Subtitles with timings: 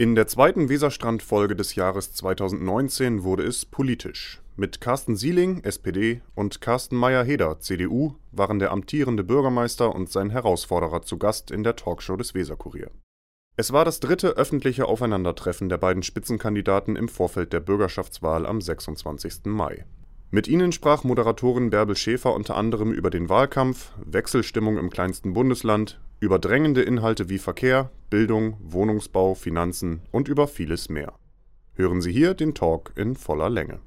[0.00, 4.40] In der zweiten Weserstrand-Folge des Jahres 2019 wurde es politisch.
[4.54, 11.02] Mit Carsten Sieling, SPD, und Carsten Meyer-Heder, CDU, waren der amtierende Bürgermeister und sein Herausforderer
[11.02, 12.92] zu Gast in der Talkshow des Weserkurier.
[13.56, 19.46] Es war das dritte öffentliche Aufeinandertreffen der beiden Spitzenkandidaten im Vorfeld der Bürgerschaftswahl am 26.
[19.46, 19.84] Mai.
[20.30, 25.98] Mit ihnen sprach Moderatorin Bärbel Schäfer unter anderem über den Wahlkampf, Wechselstimmung im kleinsten Bundesland,
[26.20, 31.14] über drängende Inhalte wie Verkehr, Bildung, Wohnungsbau, Finanzen und über vieles mehr.
[31.74, 33.80] Hören Sie hier den Talk in voller Länge.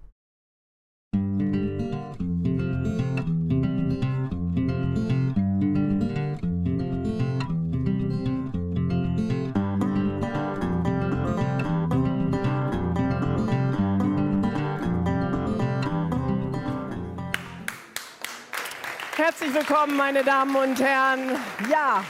[19.18, 21.38] Herzlich willkommen, meine Damen und Herren.
[21.70, 22.04] Ja,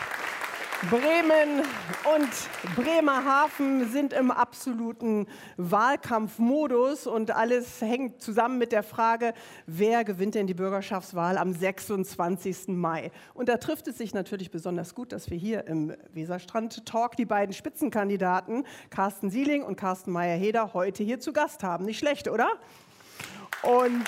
[0.89, 1.61] Bremen
[2.15, 5.27] und Bremerhaven sind im absoluten
[5.57, 9.35] Wahlkampfmodus und alles hängt zusammen mit der Frage,
[9.67, 12.69] wer gewinnt denn die Bürgerschaftswahl am 26.
[12.69, 13.11] Mai.
[13.35, 17.25] Und da trifft es sich natürlich besonders gut, dass wir hier im Weserstrand Talk die
[17.25, 21.85] beiden Spitzenkandidaten Carsten Sieling und Carsten Meyer-Heder heute hier zu Gast haben.
[21.85, 22.47] Nicht schlecht, oder?
[23.61, 24.07] Und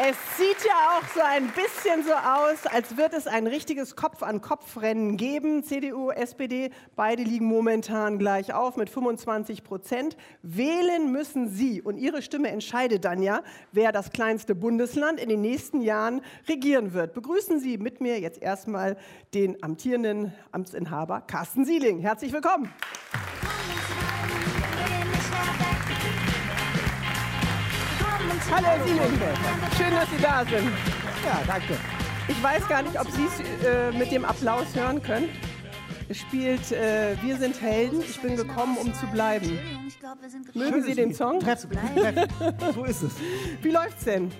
[0.00, 5.16] es sieht ja auch so ein bisschen so aus, als wird es ein richtiges Kopf-an-Kopf-Rennen
[5.16, 5.64] geben.
[5.64, 10.16] CDU, SPD, beide liegen momentan gleich auf mit 25 Prozent.
[10.42, 15.40] Wählen müssen Sie und Ihre Stimme entscheidet dann ja, wer das kleinste Bundesland in den
[15.40, 17.12] nächsten Jahren regieren wird.
[17.12, 18.96] Begrüßen Sie mit mir jetzt erstmal
[19.34, 21.98] den amtierenden Amtsinhaber Carsten Sieling.
[21.98, 22.72] Herzlich willkommen.
[28.50, 29.20] Hallo Herr Sieling.
[29.76, 30.70] Schön, dass Sie da sind.
[31.24, 31.74] Ja, danke.
[32.28, 35.28] Ich weiß gar nicht, ob Sie es äh, mit dem Applaus hören können.
[36.08, 39.58] Es spielt äh, Wir sind Helden, ich bin gekommen, um zu bleiben.
[40.54, 41.40] Mögen Sie den Song?
[41.40, 42.28] Treffen, treffen.
[42.74, 43.12] So ist es.
[43.60, 44.30] Wie läuft's denn?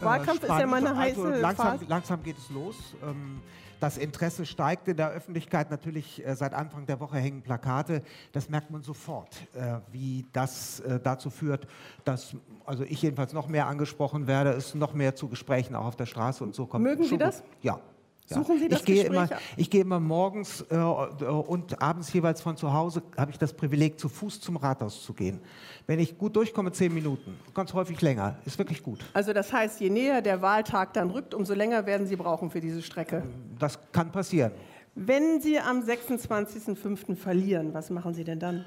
[0.00, 1.84] Wahlkampf ist ja mal eine heiße also langsam, Phase.
[1.88, 2.76] langsam geht es los.
[3.02, 3.40] Ähm,
[3.80, 5.70] Das Interesse steigt in der Öffentlichkeit.
[5.70, 8.02] Natürlich äh, seit Anfang der Woche hängen Plakate.
[8.32, 11.66] Das merkt man sofort, äh, wie das äh, dazu führt,
[12.04, 12.34] dass
[12.64, 16.06] also ich jedenfalls noch mehr angesprochen werde, es noch mehr zu Gesprächen auch auf der
[16.06, 16.84] Straße und so kommt.
[16.84, 17.42] Mögen Sie das?
[17.62, 17.80] Ja.
[18.28, 18.38] Ja.
[18.38, 19.30] Suchen Sie das ich gehe Gespräch?
[19.30, 23.52] immer, ich gehe immer morgens äh, und abends jeweils von zu Hause, habe ich das
[23.52, 25.40] Privileg, zu Fuß zum Rathaus zu gehen.
[25.86, 29.04] Wenn ich gut durchkomme, zehn Minuten, ganz häufig länger, ist wirklich gut.
[29.12, 32.60] Also das heißt, je näher der Wahltag dann rückt, umso länger werden Sie brauchen für
[32.60, 33.22] diese Strecke.
[33.58, 34.52] Das kann passieren.
[34.96, 37.14] Wenn Sie am 26.05.
[37.16, 38.64] verlieren, was machen Sie denn dann?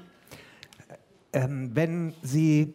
[1.32, 2.74] ähm, wenn Sie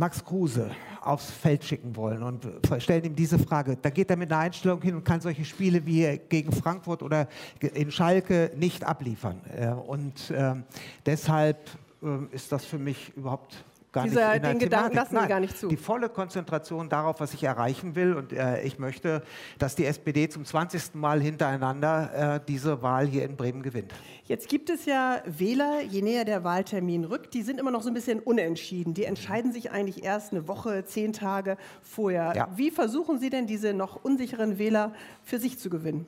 [0.00, 0.70] Max Kruse
[1.02, 4.80] aufs Feld schicken wollen und stellen ihm diese Frage, da geht er mit einer Einstellung
[4.80, 7.28] hin und kann solche Spiele wie gegen Frankfurt oder
[7.60, 9.42] in Schalke nicht abliefern.
[9.54, 10.64] Äh, Und ähm,
[11.04, 11.58] deshalb
[12.02, 13.62] ähm, ist das für mich überhaupt
[13.92, 14.96] gar Dieser- nicht in der den Gedanken Thematik.
[14.96, 15.68] lassen Nein, gar nicht zu.
[15.68, 18.14] Die volle Konzentration darauf, was ich erreichen will.
[18.14, 19.22] Und äh, ich möchte,
[19.58, 20.94] dass die SPD zum 20.
[20.94, 23.92] Mal hintereinander äh, diese Wahl hier in Bremen gewinnt.
[24.24, 27.88] Jetzt gibt es ja Wähler, je näher der Wahltermin rückt, die sind immer noch so
[27.90, 28.94] ein bisschen unentschieden.
[28.94, 32.32] Die entscheiden sich eigentlich erst eine Woche, zehn Tage vorher.
[32.36, 32.48] Ja.
[32.54, 34.92] Wie versuchen Sie denn, diese noch unsicheren Wähler
[35.24, 36.06] für sich zu gewinnen?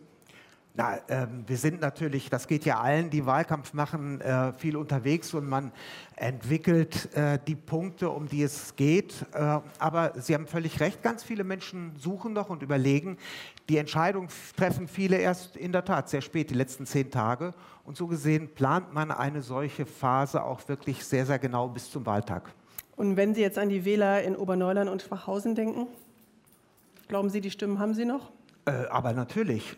[0.74, 5.34] Na, ähm, wir sind natürlich, das geht ja allen, die Wahlkampf machen, äh, viel unterwegs
[5.34, 5.70] und man
[6.16, 9.26] entwickelt äh, die Punkte, um die es geht.
[9.34, 13.18] Äh, aber Sie haben völlig recht, ganz viele Menschen suchen noch und überlegen.
[13.68, 17.52] Die Entscheidung treffen viele erst in der Tat sehr spät, die letzten zehn Tage.
[17.84, 22.06] Und so gesehen plant man eine solche Phase auch wirklich sehr, sehr genau bis zum
[22.06, 22.50] Wahltag.
[22.96, 25.86] Und wenn Sie jetzt an die Wähler in Oberneuland und Schwachhausen denken,
[27.08, 28.30] glauben Sie, die Stimmen haben Sie noch?
[28.64, 29.76] Äh, aber natürlich,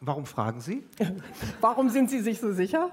[0.00, 0.84] warum fragen Sie?
[1.60, 2.90] Warum sind Sie sich so sicher?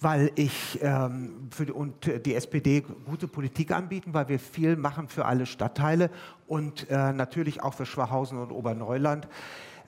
[0.00, 4.76] weil ich ähm, für die, und äh, die SPD gute Politik anbieten, weil wir viel
[4.76, 6.10] machen für alle Stadtteile
[6.46, 9.28] und äh, natürlich auch für Schwachhausen und Oberneuland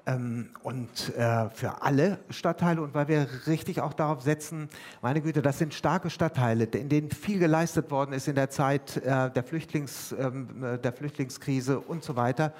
[0.06, 4.68] ähm, und äh, für alle Stadtteile und weil wir richtig auch darauf setzen,
[5.02, 8.96] meine Güte, das sind starke Stadtteile, in denen viel geleistet worden ist in der Zeit
[8.98, 12.54] äh, der, Flüchtlings, ähm, äh, der Flüchtlingskrise und so weiter.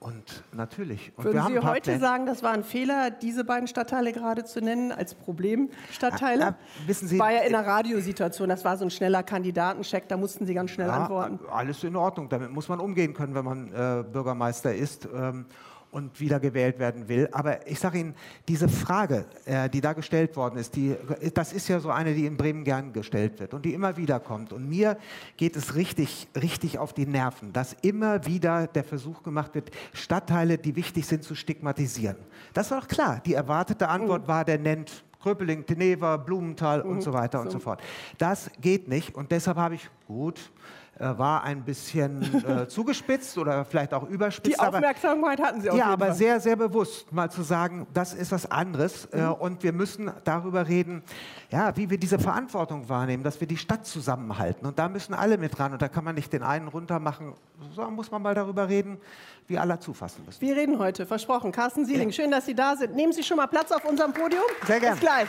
[0.00, 1.12] Und natürlich.
[1.16, 4.92] Und Würden Sie heute sagen, das war ein Fehler, diese beiden Stadtteile gerade zu nennen
[4.92, 6.44] als Problemstadtteile?
[6.46, 10.08] Ah, ah, wissen Sie, war ja in einer Radiosituation, das war so ein schneller Kandidatencheck,
[10.08, 11.38] da mussten Sie ganz schnell Ja, antworten.
[11.52, 12.30] Alles in Ordnung.
[12.30, 15.44] Damit muss man umgehen können, wenn man äh, Bürgermeister ist ähm,
[15.90, 17.28] und wiedergewählt werden will.
[17.32, 18.14] Aber ich sage Ihnen,
[18.48, 20.96] diese Frage, äh, die da gestellt worden ist, die,
[21.34, 24.20] das ist ja so eine, die in Bremen gern gestellt wird und die immer wieder
[24.20, 24.52] kommt.
[24.52, 24.96] Und mir
[25.36, 30.58] geht es richtig, richtig auf die Nerven, dass immer wieder der Versuch gemacht wird, Stadtteile,
[30.58, 32.16] die wichtig sind, zu stigmatisieren.
[32.54, 33.20] Das war doch klar.
[33.24, 36.90] Die erwartete Antwort war, der nennt Kröpeling, Teneva, Blumenthal mhm.
[36.90, 37.82] und so weiter und so fort.
[38.18, 40.50] Das geht nicht und deshalb habe ich, gut,
[41.00, 44.54] war ein bisschen äh, zugespitzt oder vielleicht auch überspitzt.
[44.54, 45.76] Die Aufmerksamkeit hatten Sie auch.
[45.76, 46.14] Ja, aber Fall.
[46.14, 49.32] sehr, sehr bewusst mal zu sagen, das ist was anderes äh, mhm.
[49.32, 51.02] und wir müssen darüber reden,
[51.50, 55.38] ja, wie wir diese Verantwortung wahrnehmen, dass wir die Stadt zusammenhalten und da müssen alle
[55.38, 57.34] mit ran und da kann man nicht den einen runter machen,
[57.74, 58.98] sondern muss man mal darüber reden,
[59.46, 60.40] wie alle zufassen müssen.
[60.40, 61.50] Wir reden heute, versprochen.
[61.50, 62.14] Carsten Sieling, ja.
[62.14, 62.94] schön, dass Sie da sind.
[62.94, 64.42] Nehmen Sie schon mal Platz auf unserem Podium.
[64.66, 64.96] Sehr gerne.
[64.96, 65.28] Bis gleich.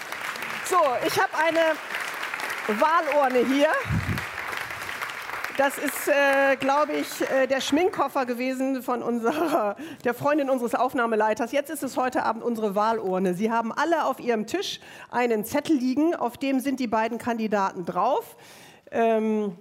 [0.65, 3.69] So, ich habe eine Wahlurne hier.
[5.57, 9.75] Das ist, äh, glaube ich, äh, der Schminkkoffer gewesen von unserer,
[10.05, 11.51] der Freundin unseres Aufnahmeleiters.
[11.51, 13.33] Jetzt ist es heute Abend unsere Wahlurne.
[13.33, 17.85] Sie haben alle auf Ihrem Tisch einen Zettel liegen, auf dem sind die beiden Kandidaten
[17.85, 18.37] drauf.
[18.91, 19.57] Ähm,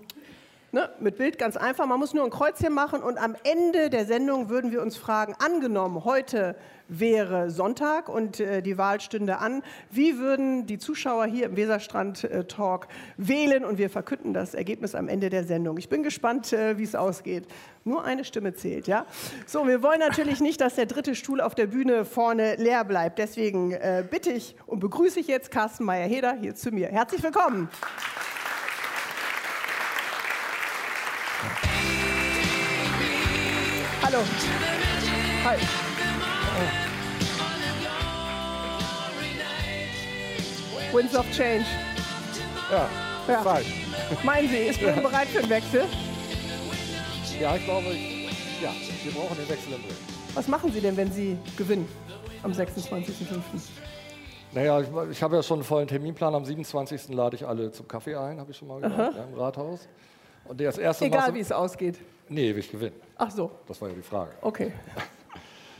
[0.72, 1.84] Ne, mit Bild ganz einfach.
[1.87, 5.34] Man muss nur ein Kreuzchen machen und am Ende der Sendung würden wir uns fragen,
[5.44, 6.54] angenommen, heute
[6.90, 12.25] wäre Sonntag und äh, die Wahl stünde an, wie würden die Zuschauer hier im Weserstrand
[12.25, 15.78] äh, Talk wählen und wir verkünden das Ergebnis am Ende der Sendung.
[15.78, 17.46] Ich bin gespannt, äh, wie es ausgeht.
[17.84, 19.06] Nur eine Stimme zählt, ja?
[19.46, 23.19] So, wir wollen natürlich nicht, dass der dritte Stuhl auf der Bühne vorne leer bleibt.
[23.19, 26.88] Deswegen äh, bitte ich und begrüße ich jetzt Carsten Meyer-Heder hier zu mir.
[26.88, 27.69] Herzlich willkommen.
[34.02, 34.19] Hallo.
[35.44, 35.89] Hi.
[40.92, 41.64] Winds of Change.
[42.70, 42.88] Ja,
[43.28, 43.42] ja.
[43.42, 43.66] falsch.
[44.24, 45.84] Meinen Sie, ist Bremen bereit für den Wechsel?
[47.40, 47.86] Ja, ich glaube,
[48.60, 48.72] ja,
[49.04, 49.96] wir brauchen den Wechsel in Bremen.
[50.34, 51.88] Was machen Sie denn, wenn Sie gewinnen
[52.42, 53.04] am 26.05.?
[54.52, 56.34] Naja, ich, ich habe ja schon einen vollen Terminplan.
[56.34, 57.08] Am 27.
[57.10, 59.88] lade ich alle zum Kaffee ein, habe ich schon mal gesagt, ja, im Rathaus.
[60.44, 61.98] Und das erste Egal, wie es ausgeht.
[62.28, 62.96] Nee, will ich gewinnen.
[63.16, 63.50] Ach so.
[63.68, 64.32] Das war ja die Frage.
[64.42, 64.72] Okay.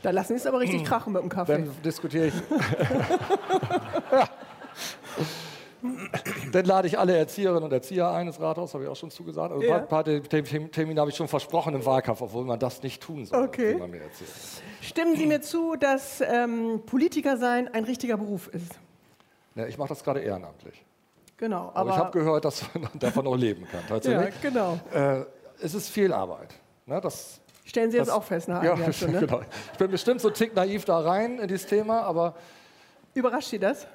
[0.01, 1.53] Da lassen Sie es aber richtig krachen mit dem Kaffee.
[1.53, 2.33] Dann diskutiere ich.
[6.51, 9.51] Dann lade ich alle Erzieherinnen und Erzieher ein ins Rathaus, habe ich auch schon zugesagt.
[9.51, 9.77] Also ja.
[9.77, 13.25] ein paar, paar Termine habe ich schon versprochen im Wahlkampf, obwohl man das nicht tun
[13.25, 13.75] soll, okay.
[13.75, 14.29] man mir erzählt.
[14.81, 18.79] Stimmen Sie mir zu, dass ähm, Politiker sein ein richtiger Beruf ist?
[19.55, 20.85] Ja, ich mache das gerade ehrenamtlich.
[21.37, 21.69] Genau.
[21.69, 23.81] Aber, aber ich habe gehört, dass man davon auch leben kann.
[23.87, 24.35] Tatsächlich.
[24.43, 24.79] Ja, genau.
[24.93, 25.25] Äh,
[25.63, 26.53] es ist viel Arbeit.
[26.85, 27.40] Ne, das,
[27.71, 29.21] Stellen Sie das, jetzt auch fest nach ja, Jahr schon, ne?
[29.21, 29.41] genau.
[29.71, 32.35] Ich bin bestimmt so tick naiv da rein in dieses Thema, aber...
[33.13, 33.87] Überrascht Sie das?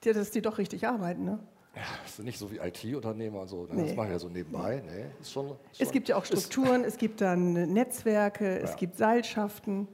[0.00, 1.38] Dass die doch richtig arbeiten, ne?
[1.76, 3.62] Ja, das sind nicht so wie IT-Unternehmer so.
[3.66, 3.74] Ne?
[3.74, 3.86] Nee.
[3.86, 4.82] Das mache ich ja so nebenbei.
[4.84, 8.64] Nee, ist schon, schon, es gibt ja auch Strukturen, es gibt dann Netzwerke, ja.
[8.64, 9.86] es gibt Seilschaften.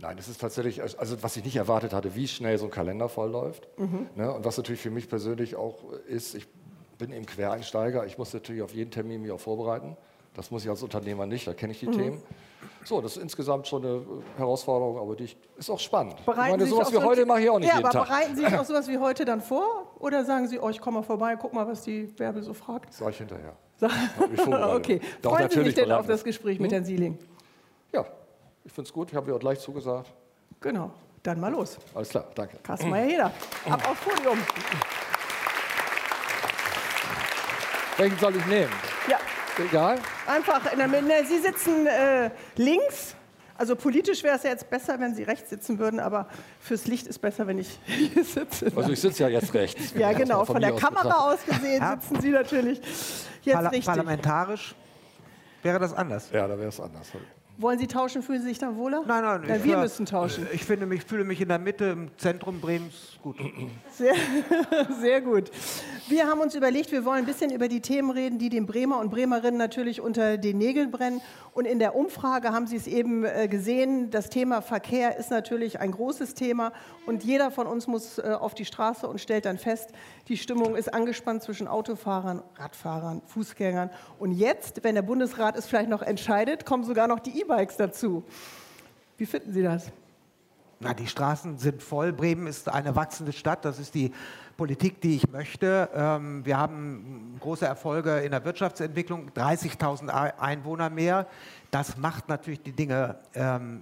[0.00, 3.08] Nein, es ist tatsächlich, also was ich nicht erwartet hatte, wie schnell so ein Kalender
[3.08, 3.68] vollläuft.
[3.78, 4.08] Mhm.
[4.16, 4.32] Ne?
[4.32, 6.48] Und was natürlich für mich persönlich auch ist, ich
[6.98, 9.96] bin eben Quereinsteiger, ich muss natürlich auf jeden Termin mich auch vorbereiten.
[10.34, 11.92] Das muss ich als Unternehmer nicht, da kenne ich die mhm.
[11.92, 12.22] Themen.
[12.84, 14.02] So, das ist insgesamt schon eine
[14.36, 15.28] Herausforderung, aber die
[15.58, 16.24] ist auch spannend.
[16.24, 18.08] Bereiten ich meine, sowas wie so heute mache ich auch nicht ja, jeden aber Tag.
[18.08, 19.92] bereiten Sie sich auch sowas wie heute dann vor?
[19.98, 22.92] Oder sagen Sie, oh, ich komme mal vorbei, guck mal, was die Bärbel so fragt?
[22.92, 23.54] Sag ich hinterher.
[24.74, 25.00] okay.
[25.22, 26.62] Doch, Freuen Sie sich denn auf das Gespräch hm?
[26.62, 27.18] mit Herrn Sieling?
[27.92, 28.06] Ja,
[28.64, 29.10] ich finde es gut.
[29.10, 30.12] Ich habe ja auch gleich zugesagt.
[30.60, 30.90] Genau.
[31.22, 31.76] Dann mal los.
[31.94, 32.56] Alles klar, danke.
[32.62, 33.30] Carsten Meyer-Heder,
[33.68, 34.38] ab aufs Podium.
[37.98, 38.72] Welchen soll ich nehmen?
[39.06, 39.18] Ja.
[39.68, 39.98] Egal?
[40.26, 41.06] Einfach in der Mitte.
[41.26, 43.14] Sie sitzen äh, links.
[43.56, 46.28] Also politisch wäre es ja jetzt besser, wenn Sie rechts sitzen würden, aber
[46.60, 48.72] fürs Licht ist besser, wenn ich hier sitze.
[48.74, 49.92] Also ich sitze ja jetzt rechts.
[49.94, 50.44] ja, genau.
[50.46, 51.50] Von, von der Kamera betrachtet.
[51.50, 52.80] aus gesehen sitzen Sie natürlich
[53.42, 53.86] jetzt Parla richtig.
[53.86, 54.74] Parlamentarisch
[55.62, 56.30] wäre das anders.
[56.32, 57.08] Ja, da wäre es anders.
[57.60, 58.22] Wollen Sie tauschen?
[58.22, 59.02] Fühlen Sie sich dann wohler?
[59.06, 59.44] Nein, nein.
[59.46, 60.46] Ja, wir müssen tauschen.
[60.50, 63.36] Ich finde mich, fühle mich in der Mitte, im Zentrum Bremens gut.
[63.92, 64.14] Sehr,
[65.00, 65.50] sehr gut.
[66.08, 68.98] Wir haben uns überlegt, wir wollen ein bisschen über die Themen reden, die den Bremer
[68.98, 71.20] und Bremerinnen natürlich unter den Nägeln brennen.
[71.60, 75.78] Und in der Umfrage haben Sie es eben äh, gesehen, das Thema Verkehr ist natürlich
[75.78, 76.72] ein großes Thema.
[77.04, 79.90] Und jeder von uns muss äh, auf die Straße und stellt dann fest,
[80.28, 83.90] die Stimmung ist angespannt zwischen Autofahrern, Radfahrern, Fußgängern.
[84.18, 88.24] Und jetzt, wenn der Bundesrat es vielleicht noch entscheidet, kommen sogar noch die E-Bikes dazu.
[89.18, 89.92] Wie finden Sie das?
[90.82, 92.14] Na, die Straßen sind voll.
[92.14, 93.66] Bremen ist eine wachsende Stadt.
[93.66, 94.14] Das ist die
[94.60, 95.88] Politik, die ich möchte.
[95.94, 101.26] Ähm, wir haben große Erfolge in der Wirtschaftsentwicklung, 30.000 Einwohner mehr.
[101.70, 103.80] Das macht natürlich die Dinge ähm,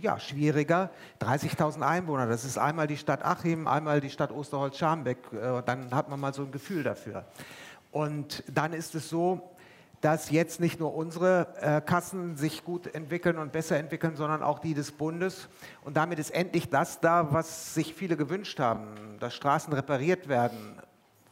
[0.00, 0.90] ja, schwieriger.
[1.20, 5.18] 30.000 Einwohner, das ist einmal die Stadt Achim, einmal die Stadt Osterholz-Scharmbeck.
[5.32, 7.24] Äh, dann hat man mal so ein Gefühl dafür.
[7.90, 9.49] Und dann ist es so,
[10.00, 14.58] dass jetzt nicht nur unsere äh, Kassen sich gut entwickeln und besser entwickeln, sondern auch
[14.58, 15.48] die des Bundes.
[15.84, 20.78] Und damit ist endlich das da, was sich viele gewünscht haben, dass Straßen repariert werden.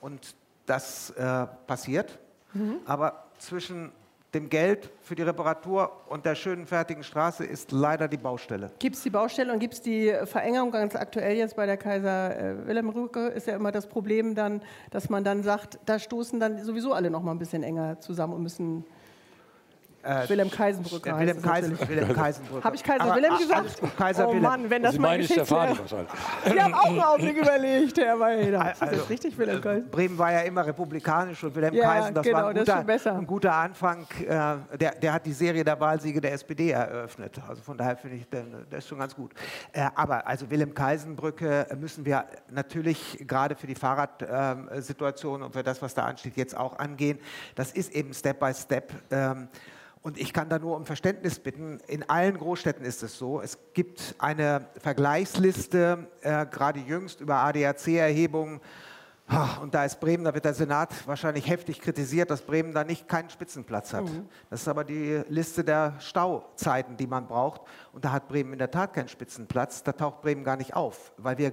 [0.01, 0.35] Und
[0.67, 2.19] das äh, passiert.
[2.53, 2.77] Mhm.
[2.85, 3.91] Aber zwischen
[4.35, 8.71] dem Geld für die Reparatur und der schönen fertigen Straße ist leider die Baustelle.
[8.79, 12.39] Gibt es die Baustelle und gibt es die Verengung ganz aktuell jetzt bei der Kaiser
[12.39, 16.39] äh, Wilhelm Rücke ist ja immer das Problem dann, dass man dann sagt, da stoßen
[16.39, 18.85] dann sowieso alle noch mal ein bisschen enger zusammen und müssen
[20.09, 21.11] äh, Wilhelm Kaisenbrücke.
[21.11, 22.65] Äh, Wilhelm, Kaisen, Wilhelm Kaisenbrücke.
[22.65, 23.81] Habe ich Kaiser Aber, Wilhelm gesagt?
[23.81, 24.43] Gut, Kaiser oh Wilhelm.
[24.43, 26.11] Mann, wenn das Sie Stefani wahrscheinlich.
[26.45, 28.61] Sie haben auch einen Augenblick überlegt, Herr Weiheder.
[28.65, 29.91] Also, das ist richtig, Wilhelm Kaisen.
[29.91, 32.85] Bremen war ja immer republikanisch und Wilhelm Ja, Kaisen, das genau, war ein das guter,
[32.85, 33.15] besser.
[33.17, 34.07] ein guter Anfang.
[34.21, 37.39] Äh, der, der hat die Serie der Wahlsiege der SPD eröffnet.
[37.47, 39.33] Also von daher finde ich, der ist schon ganz gut.
[39.73, 45.95] Äh, aber also Wilhelm-Kaisenbrücke müssen wir natürlich gerade für die Fahrradsituation und für das, was
[45.95, 47.19] da ansteht, jetzt auch angehen.
[47.55, 48.93] Das ist eben Step by Step.
[50.03, 51.81] Und ich kann da nur um Verständnis bitten.
[51.87, 53.41] In allen Großstädten ist es so.
[53.41, 58.61] Es gibt eine Vergleichsliste, äh, gerade jüngst über ADAC-Erhebungen.
[59.61, 63.09] Und da ist Bremen, da wird der Senat wahrscheinlich heftig kritisiert, dass Bremen da nicht
[63.09, 64.05] keinen Spitzenplatz hat.
[64.05, 64.27] Mhm.
[64.49, 67.61] Das ist aber die Liste der Stauzeiten, die man braucht.
[67.93, 69.83] Und da hat Bremen in der Tat keinen Spitzenplatz.
[69.83, 71.53] Da taucht Bremen gar nicht auf, weil wir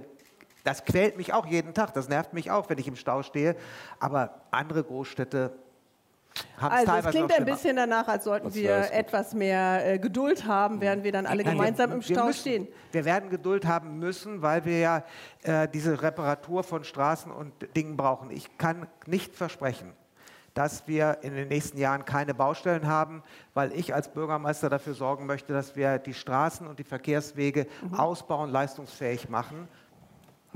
[0.64, 3.54] das quält mich auch jeden Tag, das nervt mich auch, wenn ich im Stau stehe.
[4.00, 5.52] Aber andere Großstädte
[6.58, 10.80] Also es klingt ein bisschen danach, als sollten Das wir etwas mehr äh, Geduld haben,
[10.80, 12.68] während wir dann alle Nein, gemeinsam wir, im wir Stau müssen, stehen.
[12.92, 15.04] Wir werden Geduld haben müssen, weil wir ja
[15.42, 18.30] äh, diese Reparatur von Straßen und Dingen brauchen.
[18.30, 19.92] Ich kann nicht versprechen,
[20.54, 25.26] dass wir in den nächsten Jahren keine Baustellen haben, weil ich als Bürgermeister dafür sorgen
[25.26, 27.94] möchte, dass wir die Straßen und die Verkehrswege Mhm.
[27.94, 29.68] ausbauen, leistungsfähig machen.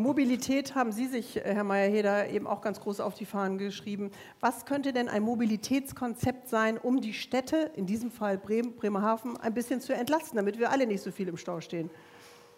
[0.00, 4.10] Mobilität haben Sie sich, äh, Herr Mayer-Heder, eben auch ganz groß auf die Fahnen geschrieben.
[4.40, 9.54] Was könnte denn ein Mobilitätskonzept sein, um die Städte, in diesem Fall Bremen, Bremerhaven, ein
[9.54, 11.90] bisschen zu entlasten, damit wir alle nicht so viel im Stau stehen?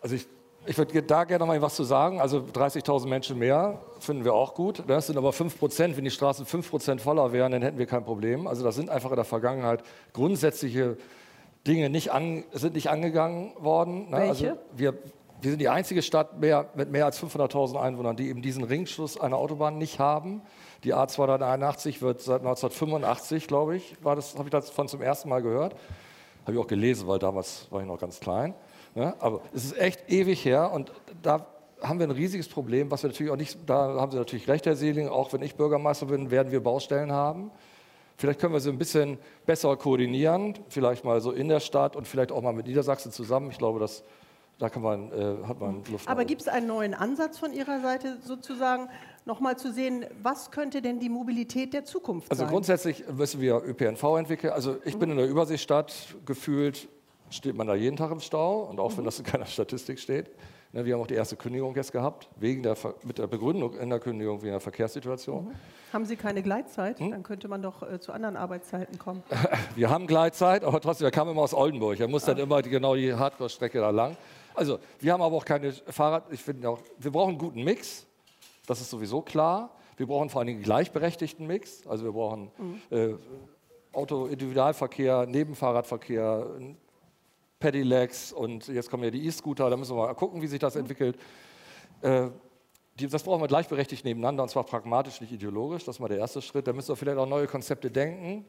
[0.00, 0.26] Also ich,
[0.66, 2.20] ich würde da gerne noch mal was zu sagen.
[2.20, 4.82] Also 30.000 Menschen mehr finden wir auch gut.
[4.86, 5.96] Das sind aber 5 Prozent.
[5.96, 8.46] Wenn die Straßen 5 Prozent voller wären, dann hätten wir kein Problem.
[8.46, 9.82] Also das sind einfach in der Vergangenheit
[10.12, 10.96] grundsätzliche
[11.66, 14.10] Dinge nicht an, sind nicht angegangen worden.
[14.10, 14.18] ne?
[14.18, 14.50] Welche?
[14.50, 14.94] Also wir,
[15.42, 19.20] wir sind die einzige Stadt mehr, mit mehr als 500.000 Einwohnern, die eben diesen Ringschluss
[19.20, 20.40] einer Autobahn nicht haben.
[20.84, 25.42] Die A281 wird seit 1985, glaube ich, war das, habe ich davon zum ersten Mal
[25.42, 25.74] gehört.
[26.42, 28.54] Habe ich auch gelesen, weil damals war ich noch ganz klein.
[28.94, 29.14] Ne?
[29.18, 31.46] Aber es ist echt ewig her und da
[31.82, 34.66] haben wir ein riesiges Problem, was wir natürlich auch nicht, da haben Sie natürlich recht,
[34.66, 37.50] Herr Seeling, auch wenn ich Bürgermeister bin, werden wir Baustellen haben.
[38.16, 42.06] Vielleicht können wir sie ein bisschen besser koordinieren, vielleicht mal so in der Stadt und
[42.06, 43.50] vielleicht auch mal mit Niedersachsen zusammen.
[43.50, 44.04] Ich glaube, das,
[44.62, 46.08] da kann man, äh, hat man Luft.
[46.08, 48.88] Aber gibt es einen neuen Ansatz von Ihrer Seite sozusagen,
[49.24, 52.50] nochmal zu sehen, was könnte denn die Mobilität der Zukunft Also sein?
[52.50, 54.52] grundsätzlich müssen wir ÖPNV entwickeln.
[54.52, 55.92] Also ich bin in der Überseestadt,
[56.26, 56.88] gefühlt
[57.30, 60.30] steht man da jeden Tag im Stau und auch wenn das in keiner Statistik steht.
[60.72, 63.90] Ne, wir haben auch die erste Kündigung jetzt gehabt, wegen der, mit der Begründung in
[63.90, 65.54] der Kündigung wegen der Verkehrssituation.
[65.92, 66.98] Haben Sie keine Gleitzeit?
[66.98, 67.10] Hm?
[67.10, 69.22] Dann könnte man doch äh, zu anderen Arbeitszeiten kommen.
[69.74, 72.00] Wir haben Gleitzeit, aber trotzdem, er kam immer aus Oldenburg.
[72.00, 74.16] Er muss dann immer die, genau die Hardcore-Strecke da lang.
[74.54, 76.32] Also, wir haben aber auch keine Fahrrad.
[76.32, 78.06] Ich finde auch, wir brauchen einen guten Mix.
[78.66, 79.70] Das ist sowieso klar.
[79.96, 81.86] Wir brauchen vor allen Dingen einen gleichberechtigten Mix.
[81.86, 82.50] Also, wir brauchen
[82.90, 83.14] äh,
[83.92, 86.46] Auto-Individualverkehr, Nebenfahrradverkehr,
[87.62, 89.70] Pedelecs und jetzt kommen ja die E-Scooter.
[89.70, 91.16] Da müssen wir mal gucken, wie sich das entwickelt.
[92.00, 92.28] Äh,
[92.98, 95.84] die, das brauchen wir gleichberechtigt nebeneinander und zwar pragmatisch, nicht ideologisch.
[95.84, 96.66] Das ist mal der erste Schritt.
[96.66, 98.44] Da müssen wir vielleicht auch neue Konzepte denken.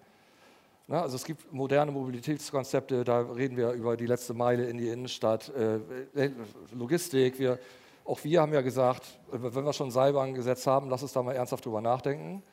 [0.87, 5.49] Also es gibt moderne Mobilitätskonzepte, da reden wir über die letzte Meile in die Innenstadt,
[5.55, 5.75] äh,
[6.13, 6.31] äh,
[6.73, 7.39] Logistik.
[7.39, 7.57] Wir,
[8.03, 11.33] auch wir haben ja gesagt, wenn wir schon Seilbahn gesetzt haben, lass uns da mal
[11.33, 12.43] ernsthaft drüber nachdenken.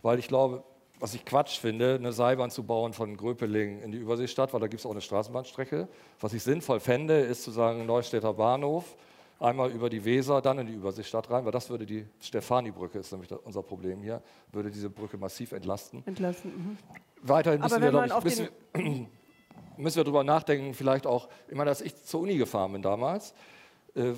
[0.00, 0.64] Weil ich glaube,
[0.98, 4.68] was ich Quatsch finde, eine Seilbahn zu bauen von Gröpeling in die Überseestadt, weil da
[4.68, 5.88] gibt es auch eine Straßenbahnstrecke.
[6.20, 8.96] Was ich sinnvoll fände, ist zu sagen, Neustädter Bahnhof,
[9.44, 13.12] einmal über die Weser, dann in die Überseestadt rein, weil das würde die Stefani-Brücke, ist
[13.12, 14.22] nämlich unser Problem hier,
[14.52, 16.02] würde diese Brücke massiv entlasten.
[16.06, 16.50] Entlassen.
[16.50, 16.78] Mhm.
[17.22, 18.48] Weiterhin Aber müssen wir, ich, müssen,
[19.76, 23.34] müssen wir darüber nachdenken, vielleicht auch, ich meine, als ich zur Uni gefahren bin damals,
[23.94, 24.12] äh,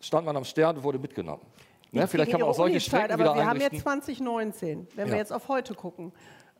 [0.00, 1.42] stand man am Stern und wurde mitgenommen.
[1.90, 2.08] Ne?
[2.08, 4.88] Vielleicht kann man auch solche Strecken aber wieder wir haben jetzt 2019.
[4.94, 5.18] Wenn wir Ja.
[5.18, 6.12] jetzt auf heute gucken,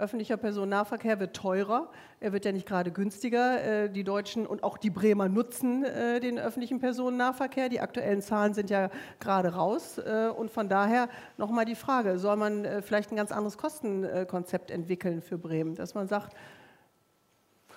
[0.03, 1.89] öffentlicher Personennahverkehr wird teurer,
[2.21, 3.85] er wird ja nicht gerade günstiger.
[3.85, 7.69] Äh, Die Deutschen und auch die Bremer nutzen äh, den öffentlichen Personennahverkehr.
[7.69, 8.91] Die aktuellen Zahlen sind ja
[9.21, 9.99] gerade raus.
[9.99, 15.23] Äh, Und von daher nochmal die Frage, soll man vielleicht ein ganz anderes Kostenkonzept entwickeln
[15.23, 16.35] für Bremen, dass man sagt,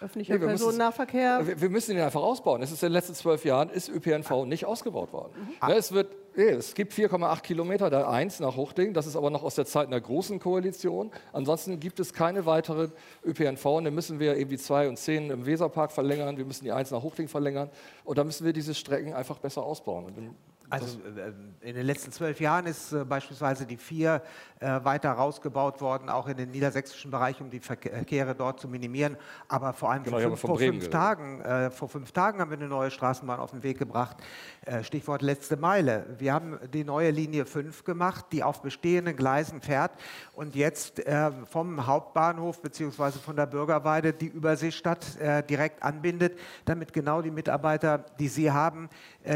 [0.01, 2.61] öffentlicher Nee, Personennahverkehr, Wir, wir müssen ihn einfach ausbauen.
[2.61, 5.31] Es ist in den letzten zwölf Jahren ist ÖPNV nicht ausgebaut worden.
[5.35, 5.67] Mhm.
[5.67, 8.93] Ne, es, wird, es gibt 4,8 Kilometer, der 1 nach Hochding.
[8.93, 11.11] Das ist aber noch aus der Zeit einer großen Koalition.
[11.31, 12.91] Ansonsten gibt es keine weiteren
[13.23, 13.65] ÖPNV.
[13.65, 16.37] Und dann müssen wir eben die 2 und 10 im Weserpark verlängern.
[16.37, 17.69] Wir müssen die 1 nach Hochding verlängern.
[18.03, 20.35] Und dann müssen wir diese Strecken einfach besser ausbauen.
[20.69, 21.31] Also äh,
[21.61, 24.21] in den letzten zwölf Jahren ist äh, beispielsweise die vier
[24.59, 29.17] äh, weiter rausgebaut worden, auch in den niedersächsischen Bereich, um die Verkehre dort zu minimieren.
[29.47, 32.67] Aber vor allem genau, fünf, vor, fünf Tagen, äh, vor fünf Tagen haben wir eine
[32.67, 34.17] neue Straßenbahn auf den Weg gebracht.
[34.65, 36.05] Äh, Stichwort letzte Meile.
[36.17, 39.91] Wir haben die neue Linie 5 gemacht, die auf bestehenden Gleisen fährt
[40.33, 43.19] und jetzt äh, vom Hauptbahnhof bzw.
[43.19, 45.05] von der Bürgerweide die Überseestadt
[45.49, 48.89] direkt anbindet, damit genau die Mitarbeiter, die Sie haben,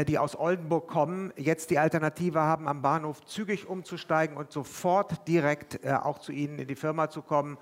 [0.06, 5.84] die aus Oldenburg kommen, jetzt die Alternative haben, am Bahnhof zügig umzusteigen und sofort direkt
[5.84, 7.58] äh, auch zu Ihnen in die Firma zu kommen.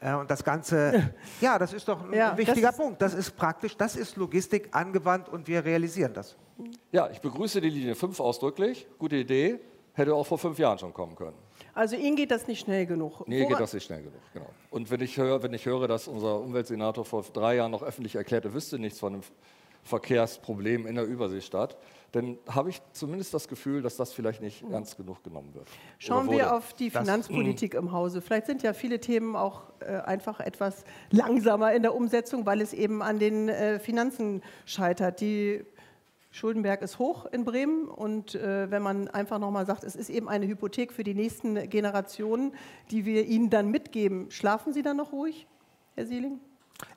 [0.00, 3.02] Äh, und das Ganze, ja, das ist doch ein ja, wichtiger das Punkt.
[3.02, 6.36] Das ist praktisch, das ist Logistik angewandt und wir realisieren das.
[6.90, 8.86] Ja, ich begrüße die Linie 5 ausdrücklich.
[8.98, 9.60] Gute Idee.
[9.94, 11.36] Hätte auch vor fünf Jahren schon kommen können.
[11.74, 13.26] Also Ihnen geht das nicht schnell genug.
[13.26, 14.48] Nee, geht das nicht schnell genug, genau.
[14.70, 18.14] Und wenn ich, höre, wenn ich höre, dass unser Umweltsenator vor drei Jahren noch öffentlich
[18.14, 19.22] erklärt, er wüsste nichts von einem
[19.82, 21.76] Verkehrsproblem in der Überseestadt,
[22.12, 24.74] dann habe ich zumindest das Gefühl, dass das vielleicht nicht mhm.
[24.74, 25.66] ernst genug genommen wird.
[25.98, 28.20] Schauen wir auf die Finanzpolitik im Hause.
[28.20, 32.74] Vielleicht sind ja viele Themen auch äh, einfach etwas langsamer in der Umsetzung, weil es
[32.74, 35.20] eben an den äh, Finanzen scheitert.
[35.20, 35.64] Die
[36.30, 40.28] Schuldenberg ist hoch in Bremen und äh, wenn man einfach nochmal sagt, es ist eben
[40.28, 42.54] eine Hypothek für die nächsten Generationen,
[42.90, 45.46] die wir Ihnen dann mitgeben, schlafen Sie dann noch ruhig,
[45.94, 46.40] Herr Sieling?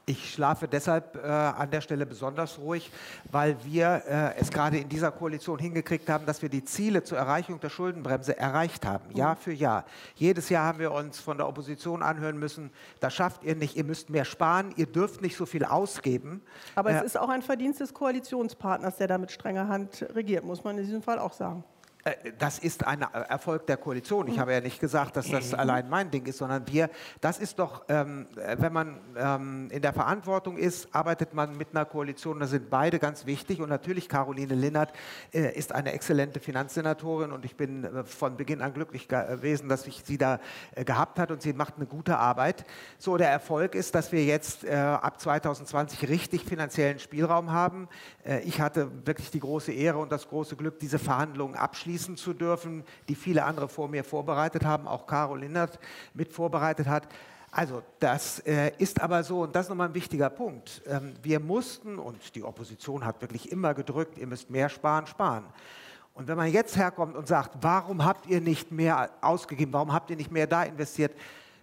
[0.08, 2.92] Ich schlafe deshalb äh, an der Stelle besonders ruhig,
[3.32, 7.18] weil wir äh, es gerade in dieser Koalition hingekriegt haben, dass wir die Ziele zur
[7.18, 9.18] Erreichung der Schuldenbremse erreicht haben, mhm.
[9.18, 9.86] Jahr für Jahr.
[10.14, 13.84] Jedes Jahr haben wir uns von der Opposition anhören müssen, das schafft ihr nicht, ihr
[13.84, 16.44] müsst mehr sparen, ihr dürft nicht so viel ausgeben.
[16.76, 20.46] Aber äh, es ist auch ein Verdienst des Koalitionspartners, der da mit strenger Hand regiert,
[20.46, 21.64] muss man in diesem Fall auch sagen.
[22.06, 24.28] Äh, das ist ein Erfolg der Koalition.
[24.28, 27.58] Ich habe ja nicht gesagt, dass das allein mein Ding ist, sondern wir, das ist
[27.60, 32.48] doch, ähm, wenn man ähm, in der Verantwortung ist, arbeitet man mit einer Koalition, da
[32.48, 34.94] sind beide ganz wichtig und natürlich Caroline Linnert
[35.34, 39.88] äh, ist eine exzellente Finanzsenatorin und ich bin äh, von Beginn an glücklich gewesen, dass
[39.88, 40.40] ich sie da
[40.76, 42.66] äh, gehabt hat und sie macht eine gute Arbeit.
[43.00, 47.88] So, der Erfolg ist, dass wir jetzt äh, ab 2020 richtig finanziellen Spielraum haben.
[48.24, 52.18] Äh, ich hatte wirklich die große Ehre und das große Glück, diese Verhandlungen abschließen abschließen
[52.18, 55.80] zu dürfen, die viele andere vor mir vorbereitet haben, auch Caro Lindert
[56.14, 57.08] mit vorbereitet hat.
[57.52, 60.82] Also das äh, ist aber so, und das ist nochmal ein wichtiger Punkt.
[60.88, 65.46] Ähm, wir mussten, und die Opposition hat wirklich immer gedrückt, ihr müsst mehr sparen, sparen.
[66.14, 70.10] Und wenn man jetzt herkommt und sagt, warum habt ihr nicht mehr ausgegeben, warum habt
[70.10, 71.14] ihr nicht mehr da investiert,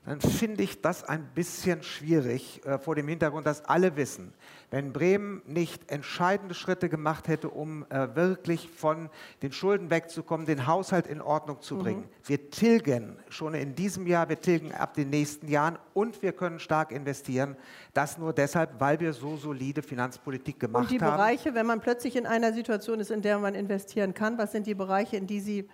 [0.05, 4.33] dann finde ich das ein bisschen schwierig äh, vor dem Hintergrund, dass alle wissen,
[4.71, 9.11] wenn Bremen nicht entscheidende Schritte gemacht hätte, um äh, wirklich von
[9.43, 12.01] den Schulden wegzukommen, den Haushalt in Ordnung zu bringen.
[12.01, 12.29] Mhm.
[12.29, 16.59] Wir tilgen schon in diesem Jahr, wir tilgen ab den nächsten Jahren und wir können
[16.59, 17.57] stark investieren.
[17.95, 20.93] Das nur deshalb, weil wir so solide Finanzpolitik gemacht haben.
[20.93, 21.17] Und die haben.
[21.17, 24.67] Bereiche, wenn man plötzlich in einer Situation ist, in der man investieren kann, was sind
[24.67, 25.69] die Bereiche, in die Sie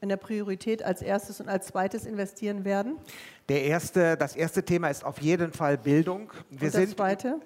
[0.00, 2.96] in der Priorität als erstes und als zweites investieren werden?
[3.48, 6.32] Der erste, das erste Thema ist auf jeden Fall Bildung.
[6.50, 7.40] Wir und das sind, zweite?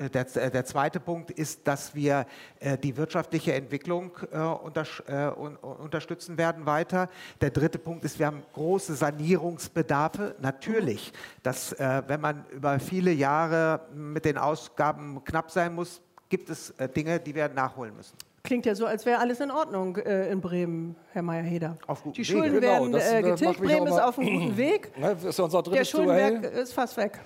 [0.00, 2.26] Äh, der, äh, der, zweite Punkt ist, dass wir
[2.58, 7.08] äh, die wirtschaftliche Entwicklung äh, unter, äh, un, unterstützen werden weiter.
[7.40, 10.36] Der dritte Punkt ist, wir haben große Sanierungsbedarfe.
[10.40, 16.48] Natürlich, dass äh, wenn man über viele Jahre mit den Ausgaben knapp sein muss, gibt
[16.48, 18.16] es Dinge, die wir nachholen müssen.
[18.42, 21.76] Klingt ja so, als wäre alles in Ordnung äh, in Bremen, Herr Meyer-Heder.
[22.16, 24.92] Die Schulden Weg, genau, werden äh, getilgt, Bremen ist auf einem guten Weg.
[25.00, 26.62] Ne, ist ja unser Der Schuldenberg Duell.
[26.62, 27.20] ist fast weg.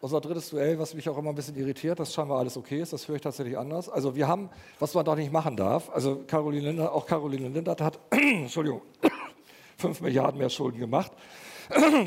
[0.00, 2.92] Unser drittes Duell, was mich auch immer ein bisschen irritiert, dass scheinbar alles okay ist,
[2.92, 3.88] das höre ich tatsächlich anders.
[3.88, 7.80] Also wir haben, was man doch nicht machen darf, also Caroline Lindert, auch Caroline Lindert
[7.80, 8.82] hat, Entschuldigung,
[9.78, 11.12] 5 Milliarden mehr Schulden gemacht,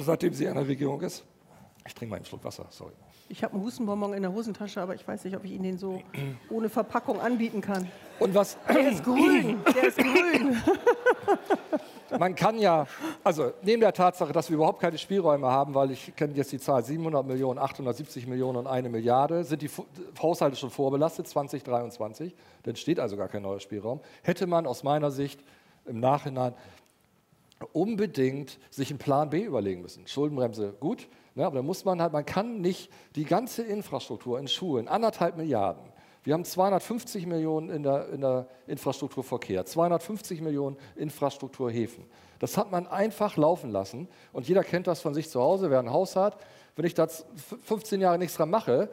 [0.01, 1.23] seitdem sie in der Regierung ist.
[1.85, 2.93] Ich trinke mal einen Schluck Wasser, sorry.
[3.29, 5.77] Ich habe einen Hustenbonbon in der Hosentasche, aber ich weiß nicht, ob ich Ihnen den
[5.77, 6.01] so
[6.49, 7.89] ohne Verpackung anbieten kann.
[8.19, 8.57] Und was?
[8.67, 9.59] Der ist grün.
[9.75, 10.61] Der ist grün.
[12.19, 12.85] Man kann ja,
[13.23, 16.59] also neben der Tatsache, dass wir überhaupt keine Spielräume haben, weil ich kenne jetzt die
[16.59, 19.69] Zahl 700 Millionen, 870 Millionen und eine Milliarde, sind die
[20.21, 22.35] Haushalte schon vorbelastet 2023.
[22.63, 23.99] Dann steht also gar kein neuer Spielraum.
[24.21, 25.39] Hätte man aus meiner Sicht
[25.85, 26.53] im Nachhinein
[27.71, 30.05] unbedingt sich einen Plan B überlegen müssen.
[30.05, 34.47] Schuldenbremse gut, Ne, aber da muss man halt, man kann nicht die ganze Infrastruktur in
[34.47, 35.93] Schulen, anderthalb Milliarden,
[36.23, 42.05] wir haben 250 Millionen in der, in der Infrastruktur Verkehr, 250 Millionen Infrastruktur Häfen.
[42.39, 45.79] Das hat man einfach laufen lassen und jeder kennt das von sich zu Hause, wer
[45.79, 46.37] ein Haus hat.
[46.75, 48.89] Wenn ich da 15 Jahre nichts dran mache,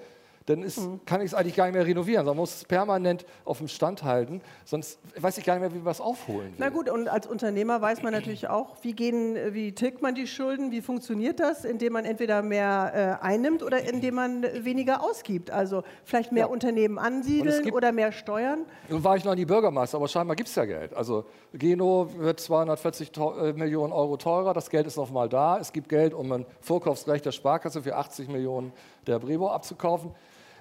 [0.47, 1.01] dann ist, mhm.
[1.05, 2.27] kann ich es eigentlich gar nicht mehr renovieren.
[2.27, 5.85] Man muss es permanent auf dem Stand halten, sonst weiß ich gar nicht mehr, wie
[5.85, 6.49] wir es aufholen.
[6.49, 6.55] Will.
[6.59, 10.27] Na gut, und als Unternehmer weiß man natürlich auch, wie, gehen, wie tilgt man die
[10.27, 15.51] Schulden, wie funktioniert das, indem man entweder mehr äh, einnimmt oder indem man weniger ausgibt.
[15.51, 16.53] Also vielleicht mehr ja.
[16.53, 18.61] Unternehmen ansiedeln oder mehr Steuern.
[18.89, 20.95] Nun war ich noch nie Bürgermeister, aber scheinbar gibt es ja Geld.
[20.95, 25.59] Also Geno wird 240 äh, Millionen Euro teurer, das Geld ist noch mal da.
[25.59, 28.73] Es gibt Geld, um ein Vorkaufsrecht der Sparkasse für 80 Millionen
[29.11, 30.13] der Brevo abzukaufen.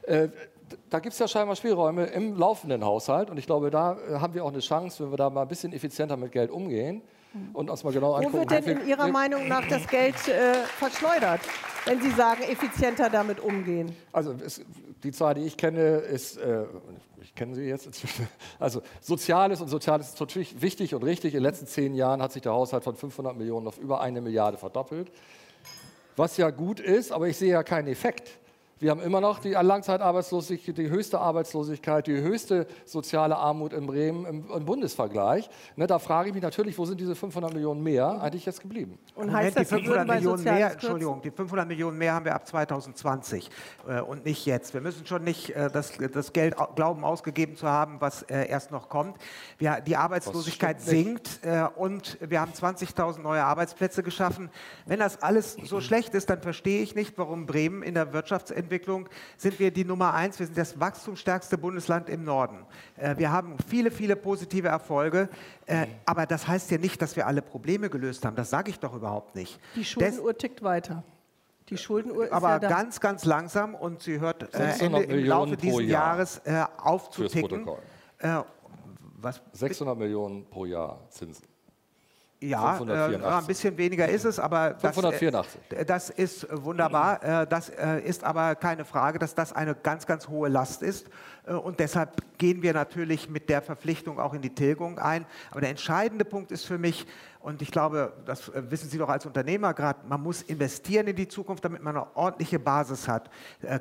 [0.03, 0.29] Äh,
[0.89, 4.33] da gibt es ja scheinbar Spielräume im laufenden Haushalt und ich glaube, da äh, haben
[4.33, 7.01] wir auch eine Chance, wenn wir da mal ein bisschen effizienter mit Geld umgehen
[7.53, 8.33] und uns mal genau angucken.
[8.33, 11.41] Wo wird denn in Ihrer Meinung nach das Geld äh, verschleudert,
[11.85, 13.95] wenn Sie sagen, effizienter damit umgehen?
[14.11, 14.63] Also es,
[15.03, 16.65] die Zahl, die ich kenne, ist, äh,
[17.21, 18.27] ich kenne sie jetzt inzwischen,
[18.59, 21.33] also Soziales und Soziales ist natürlich wichtig und richtig.
[21.33, 24.21] In den letzten zehn Jahren hat sich der Haushalt von 500 Millionen auf über eine
[24.21, 25.11] Milliarde verdoppelt.
[26.19, 28.39] Was ja gut ist, aber ich sehe ja keinen Effekt.
[28.79, 34.25] Wir haben immer noch die Langzeitarbeitslosigkeit, die höchste Arbeitslosigkeit, die höchste soziale Armut in Bremen
[34.25, 35.49] im, im Bundesvergleich.
[35.75, 38.97] Ne, da frage ich mich natürlich, wo sind diese 500 Millionen mehr eigentlich jetzt geblieben?
[39.15, 42.47] Und heißt das, die 500 Millionen mehr, Entschuldigung, die 500 Millionen mehr haben wir ab
[42.47, 43.49] 2020
[43.85, 44.73] äh, und nicht jetzt.
[44.73, 48.71] Wir müssen schon nicht äh, das, das, Geld glauben, ausgegeben zu haben, was äh, erst
[48.71, 49.17] noch kommt.
[49.57, 54.49] Wir, die Arbeitslosigkeit sinkt äh, und wir haben 20.000 neue Arbeitsplätze geschaffen.
[54.85, 58.68] Wenn das alles so schlecht ist, dann verstehe ich nicht, warum Bremen in der Wirtschaftsentwicklung
[58.69, 60.37] Entwicklung sind wir die Nummer eins.
[60.37, 62.65] Wir sind das wachstumsstärkste Bundesland im Norden.
[62.97, 65.27] Äh, wir haben viele, viele positive Erfolge.
[65.65, 68.35] Äh, aber das heißt ja nicht, dass wir alle Probleme gelöst haben.
[68.35, 69.59] Das sage ich doch überhaupt nicht.
[69.75, 71.03] Die Schuldenuhr tickt weiter.
[71.69, 75.57] Die Schuldenuhr ist aber ja ganz, ganz langsam und sie hört äh, Ende, im Laufe
[75.57, 77.67] dieses Jahr Jahres äh, aufzuticken.
[78.19, 78.41] Äh,
[79.17, 79.41] was?
[79.53, 81.45] 600 Millionen pro Jahr Zinsen.
[82.41, 85.61] Ja, äh, ein bisschen weniger ist es, aber das, 584.
[85.71, 87.21] Äh, das ist wunderbar.
[87.21, 87.69] Äh, das
[88.05, 91.07] ist aber keine Frage, dass das eine ganz, ganz hohe Last ist.
[91.45, 95.25] Äh, und deshalb gehen wir natürlich mit der Verpflichtung auch in die Tilgung ein.
[95.51, 97.05] Aber der entscheidende Punkt ist für mich,
[97.41, 101.15] und ich glaube, das äh, wissen Sie doch als Unternehmer gerade, man muss investieren in
[101.15, 103.29] die Zukunft, damit man eine ordentliche Basis hat.
[103.61, 103.79] Äh,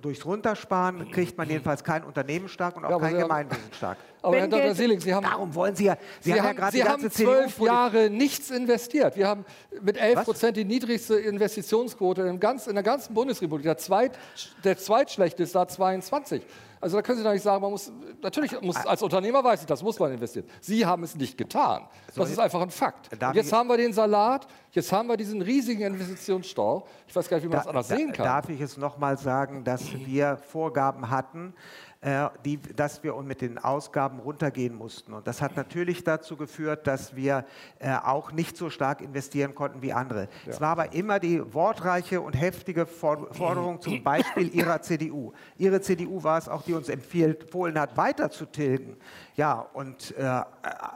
[0.00, 3.98] durchs Runtersparen kriegt man jedenfalls kein Unternehmen stark und auch ja, kein Gemeinwesen stark.
[4.20, 4.74] Aber Herr Dr.
[4.74, 8.10] Seeling, Sie haben, darum wollen Sie ja, Sie, Sie haben, ja Sie haben zwölf Jahre
[8.10, 9.16] nichts investiert.
[9.16, 9.44] Wir haben
[9.80, 13.64] mit 11 Prozent die niedrigste Investitionsquote in, ganz, in der ganzen Bundesrepublik.
[13.64, 14.18] Der, zweit,
[14.64, 16.42] der zweitschlechteste hat 22.
[16.82, 18.88] Also da können Sie doch nicht sagen, man muss, natürlich muss, ah.
[18.88, 20.46] als Unternehmer weiß ich, das muss man investieren.
[20.60, 21.86] Sie haben es nicht getan.
[22.12, 23.08] Das ist einfach ein Fakt.
[23.12, 26.84] Und jetzt haben wir den Salat, jetzt haben wir diesen riesigen Investitionsstau.
[27.06, 28.24] Ich weiß gar nicht, wie man da, das anders da, sehen kann.
[28.24, 31.54] Darf ich es nochmal sagen, dass wir Vorgaben hatten,
[32.02, 35.12] äh, die, dass wir mit den Ausgaben runtergehen mussten.
[35.12, 37.44] Und das hat natürlich dazu geführt, dass wir
[37.78, 40.22] äh, auch nicht so stark investieren konnten wie andere.
[40.44, 40.52] Ja.
[40.52, 45.32] Es war aber immer die wortreiche und heftige Forderung zum Beispiel Ihrer CDU.
[45.56, 48.96] Ihre CDU war es auch, die uns empfohlen hat, weiter zu tilgen.
[49.34, 50.42] Ja, und äh,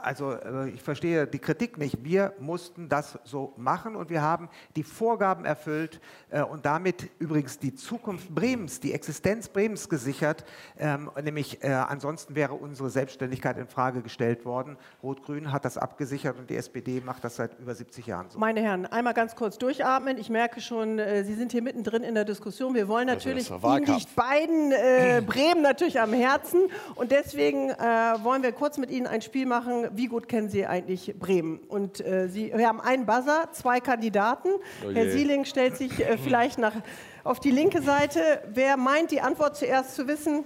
[0.03, 2.03] also äh, ich verstehe die Kritik nicht.
[2.03, 7.57] Wir mussten das so machen und wir haben die Vorgaben erfüllt äh, und damit übrigens
[7.57, 10.45] die Zukunft Bremens, die Existenz Bremens gesichert.
[10.77, 14.77] Ähm, nämlich äh, ansonsten wäre unsere Selbstständigkeit in Frage gestellt worden.
[15.01, 18.37] Rot-Grün hat das abgesichert und die SPD macht das seit über 70 Jahren so.
[18.37, 20.19] Meine Herren, einmal ganz kurz durchatmen.
[20.19, 22.75] Ich merke schon, äh, Sie sind hier mittendrin in der Diskussion.
[22.75, 28.51] Wir wollen natürlich Ihnen die beiden äh, Bremen natürlich am Herzen und deswegen wollen wir
[28.51, 29.89] kurz mit Ihnen ein Spiel machen.
[29.93, 31.59] Wie gut kennen Sie eigentlich Bremen?
[31.67, 34.49] Und äh, Sie, wir haben einen Buzzer, zwei Kandidaten.
[34.85, 36.73] Oh Herr Sieling stellt sich äh, vielleicht nach,
[37.23, 38.19] auf die linke Seite.
[38.53, 40.43] Wer meint, die Antwort zuerst zu wissen,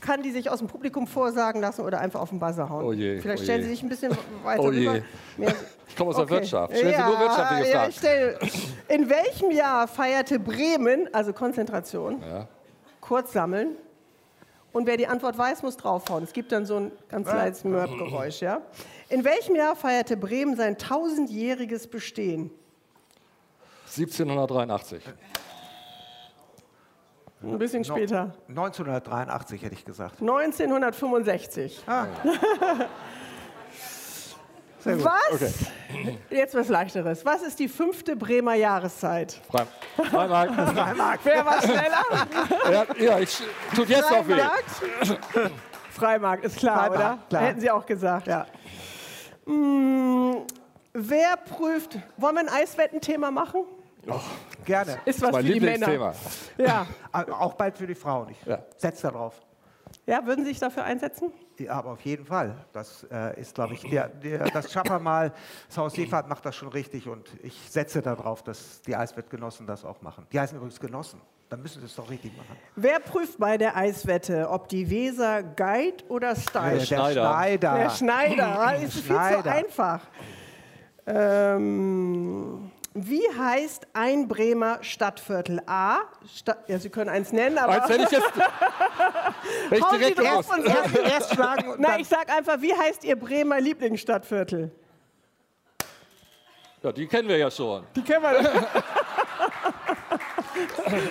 [0.00, 2.84] kann die sich aus dem Publikum vorsagen lassen oder einfach auf den Buzzer hauen.
[2.84, 4.12] Oh je, Vielleicht oh stellen Sie sich ein bisschen
[4.44, 5.00] weiter oh rüber.
[5.88, 6.26] Ich komme aus okay.
[6.26, 6.76] der Wirtschaft.
[6.76, 7.92] Stellen ja, Sie nur wirtschaftliche Fragen.
[7.92, 8.38] Ja, stell,
[8.88, 12.46] in welchem Jahr feierte Bremen, also Konzentration, ja.
[13.00, 13.76] kurz sammeln,
[14.72, 16.24] und wer die Antwort weiß, muss draufhauen.
[16.24, 18.40] Es gibt dann so ein ganz leises Mörbgeräusch.
[18.40, 18.60] Ja?
[19.08, 22.50] In welchem Jahr feierte Bremen sein tausendjähriges Bestehen?
[23.86, 25.02] 1783.
[27.42, 28.34] Ein bisschen später.
[28.48, 30.20] 1983 hätte ich gesagt.
[30.20, 31.82] 1965.
[31.86, 32.06] Ah.
[34.84, 35.32] Was?
[35.32, 36.18] Okay.
[36.30, 37.24] Jetzt was Leichteres.
[37.24, 39.40] Was ist die fünfte Bremer Jahreszeit?
[39.50, 40.54] Freimarkt.
[40.54, 41.24] Freimarkt.
[41.24, 42.04] Wer war schneller?
[42.70, 43.42] ja, ja, ich
[43.74, 44.40] tut jetzt noch weh.
[45.90, 47.18] Freimarkt, ist klar, Freimarkt, oder?
[47.28, 47.42] Klar.
[47.42, 48.46] Hätten Sie auch gesagt, ja.
[49.46, 50.42] Hm,
[50.92, 53.64] wer prüft, wollen wir ein Eiswettenthema machen?
[54.06, 54.20] Oh,
[54.64, 54.98] gerne.
[55.04, 56.14] Ist was für die Männer.
[56.56, 56.86] Ja.
[57.12, 58.30] Auch bald für die Frauen.
[58.30, 58.60] Ich ja.
[58.76, 59.40] setze darauf.
[60.06, 61.32] Ja, würden Sie sich dafür einsetzen?
[61.58, 62.54] Ja, aber auf jeden Fall.
[62.72, 65.32] Das äh, ist, glaube ich, der, der, das schaffen mal.
[65.66, 69.84] Das Haus Seefahrt macht das schon richtig und ich setze darauf, dass die Eiswertgenossen das
[69.84, 70.26] auch machen.
[70.32, 71.20] Die heißen übrigens Genossen.
[71.48, 72.56] Dann müssen Sie es doch richtig machen.
[72.76, 76.78] Wer prüft bei der Eiswette, ob die Weser Guide oder Stein?
[76.78, 77.12] der Schneider.
[77.12, 77.74] Schneider.
[77.74, 78.72] Der Schneider.
[78.72, 79.52] Das ist viel zu Schneider.
[79.52, 80.00] einfach.
[81.06, 82.70] Ähm,
[83.06, 85.60] wie heißt ein Bremer Stadtviertel?
[85.66, 85.98] A.
[86.26, 87.82] Sta ja, Sie können eins nennen, aber.
[87.82, 88.32] Als hätte ich jetzt.
[89.68, 90.64] Wenn ich direkt und sagen.
[90.64, 94.70] Erst, erst schlagen dann, ich sag einfach, wie heißt Ihr Bremer Lieblingsstadtviertel?
[96.82, 97.84] Ja, die kennen wir ja schon.
[97.94, 98.66] Die kennen wir.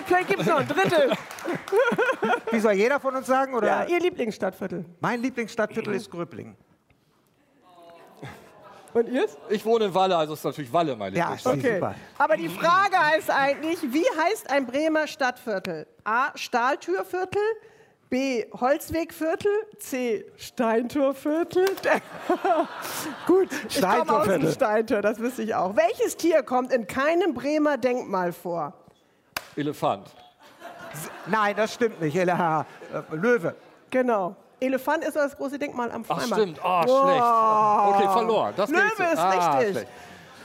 [0.06, 1.16] Vielleicht gibt es noch ein drittes.
[2.50, 3.54] Wie soll jeder von uns sagen?
[3.54, 3.66] Oder?
[3.66, 4.84] Ja, Ihr Lieblingsstadtviertel.
[5.00, 6.56] Mein Lieblingsstadtviertel ist Gröbling.
[8.94, 9.36] Und Ihrs?
[9.50, 11.56] Ich wohne in Walle, also ist natürlich Walle mein Ja, Lieblingsstadt.
[11.56, 11.74] ist Okay.
[11.74, 11.94] super.
[12.18, 15.86] Aber die Frage heißt eigentlich, wie heißt ein Bremer Stadtviertel?
[16.04, 16.30] A.
[16.34, 17.40] Stahltürviertel,
[18.08, 18.46] B.
[18.58, 20.24] Holzwegviertel, C.
[20.36, 21.66] Steintorviertel.
[23.26, 24.50] Gut, ich komme aus dem.
[24.50, 25.76] Steintor, das wüsste ich auch.
[25.76, 28.72] Welches Tier kommt in keinem Bremer Denkmal vor?
[29.56, 30.08] Elefant.
[31.26, 32.16] Nein, das stimmt nicht.
[32.16, 32.64] LH.
[32.90, 33.54] Äh, Löwe.
[33.90, 34.34] Genau.
[34.60, 36.34] Elefant ist das große Denkmal am Ach, Freimarkt.
[36.42, 36.64] stimmt.
[36.64, 37.96] Ah, Wow.
[37.96, 38.02] schlecht.
[38.08, 38.54] Okay, verloren.
[38.56, 39.02] Das Löwe so.
[39.04, 39.70] ist ah, richtig.
[39.76, 39.88] schlecht.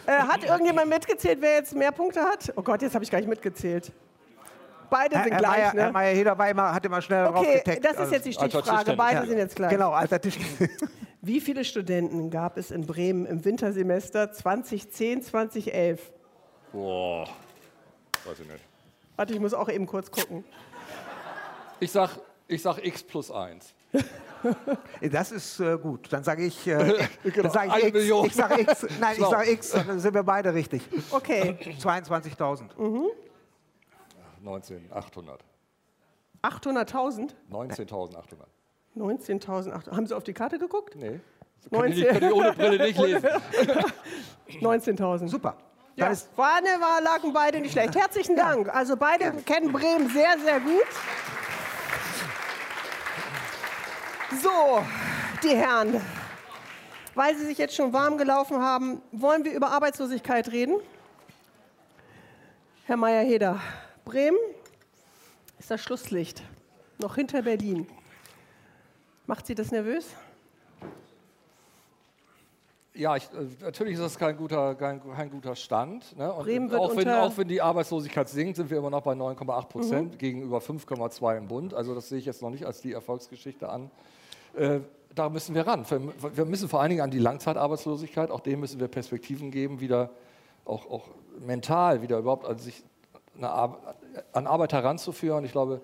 [0.06, 2.52] Äh, hat irgendjemand mitgezählt, wer jetzt mehr Punkte hat?
[2.56, 3.91] Oh Gott, jetzt habe ich gar nicht mitgezählt.
[4.89, 5.91] Beide Herr, sind Herr gleich, Meier, Herr ne?
[5.91, 7.86] Meier Heder war immer, hat immer schnell drauf Okay, getaggt.
[7.86, 8.76] das ist Also, jetzt die Alter Stichfrage.
[8.78, 8.97] Tischtennis.
[8.97, 9.69] Beide ja, sind jetzt gleich.
[9.71, 10.38] Genau, alter Tisch.
[11.21, 16.12] Wie viele Studenten gab es in Bremen im Wintersemester 2010, 2011?
[16.73, 17.28] Boah.
[18.26, 18.60] Weiß ich nicht.
[19.15, 20.43] Warte, ich muss auch eben kurz gucken.
[21.80, 22.12] Ich sag,
[22.47, 23.73] ich sag x plus 1.
[25.02, 26.12] Das ist äh, gut.
[26.12, 26.76] Dann sage ich, äh,
[27.36, 27.94] dann sag ich Eine X.
[27.94, 28.26] Million.
[28.26, 28.86] Ich sage X.
[29.00, 29.72] Nein, ich sage X.
[29.72, 30.82] Dann sind wir beide richtig.
[31.12, 32.72] Okay, 22.000.
[34.44, 35.40] 19.800.
[36.42, 37.30] 800.000?
[37.50, 38.18] 19.800.
[38.98, 39.92] 19.800.
[39.92, 40.96] Haben Sie auf die Karte geguckt?
[40.96, 41.22] Nee.
[41.72, 43.30] Kann ich, kann ich ohne Brille nicht lesen.
[44.60, 45.30] 19.000.
[45.30, 45.56] Super.
[45.96, 47.96] Ja, Dann ist, war, ne, war, lagen beide nicht schlecht.
[47.96, 48.68] Herzlichen Dank.
[48.74, 50.84] Also beide kennen Bremen sehr, sehr gut.
[54.41, 54.82] So,
[55.43, 56.02] die Herren,
[57.15, 60.76] weil Sie sich jetzt schon warm gelaufen haben, wollen wir über Arbeitslosigkeit reden?
[62.86, 63.60] Herr Meier-Heder,
[64.06, 64.38] Bremen
[65.60, 66.43] ist das Schlusslicht,
[67.00, 67.88] noch hinter Berlin.
[69.28, 70.08] Macht Sie das nervös?
[72.96, 76.15] Ja, ich, äh, natürlich ist das kein guter, kein, kein guter Stand.
[76.15, 76.32] Ne?
[76.32, 79.02] Und Bremen wird auch, wenn, unter- auch wenn die Arbeitslosigkeit sinkt, sind wir immer noch
[79.02, 81.74] bei 9,8 Prozent gegenüber 5,2 im Bund.
[81.74, 83.89] Also das sehe ich jetzt noch nicht als die Erfolgsgeschichte an.
[84.56, 84.80] Äh,
[85.16, 85.86] da müssen wir ran.
[86.34, 90.10] Wir müssen vor allen Dingen an die Langzeitarbeitslosigkeit, auch dem müssen wir Perspektiven geben, wieder
[90.66, 92.84] auch, auch mental wieder überhaupt an sich
[93.42, 93.80] Ar
[94.32, 95.44] an Arbeit heranzuführen.
[95.44, 95.82] Ich glaube,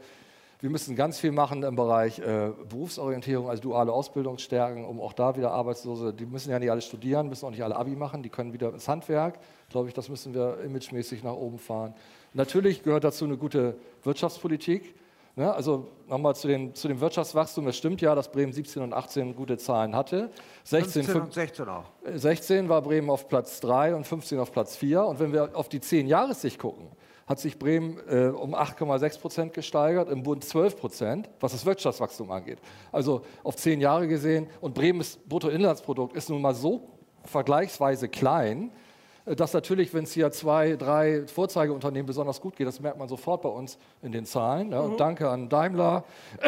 [0.61, 5.13] wir müssen ganz viel machen im Bereich äh, Berufsorientierung, also duale Ausbildung stärken, um auch
[5.13, 8.21] da wieder Arbeitslose, die müssen ja nicht alle studieren, müssen auch nicht alle Abi machen,
[8.21, 9.39] die können wieder ins Handwerk.
[9.69, 11.95] Glaube ich, das müssen wir imagemäßig nach oben fahren.
[12.33, 14.93] Natürlich gehört dazu eine gute Wirtschaftspolitik.
[15.39, 15.53] Ne?
[15.53, 17.65] Also nochmal zu, den, zu dem Wirtschaftswachstum.
[17.69, 20.31] Es stimmt ja, dass Bremen 17 und 18 gute Zahlen hatte.
[20.65, 21.85] 16, 15 und 16 auch.
[22.13, 25.05] 16 war Bremen auf Platz 3 und 15 auf Platz 4.
[25.05, 26.89] Und wenn wir auf die 10 Jahressicht gucken,
[27.25, 32.29] hat sich Bremen äh, um 8,6 Prozent gesteigert, im Bund 12 Prozent, was das Wirtschaftswachstum
[32.31, 32.59] angeht.
[32.91, 34.47] Also auf 10 Jahre gesehen.
[34.59, 36.89] Und Bremens Bruttoinlandsprodukt ist nun mal so
[37.23, 38.88] vergleichsweise klein, äh,
[39.35, 43.41] dass natürlich, wenn es hier zwei, drei Vorzeigeunternehmen besonders gut geht, das merkt man sofort
[43.41, 44.69] bei uns in den Zahlen.
[44.69, 44.81] Ne?
[44.81, 46.03] Und danke an Daimler,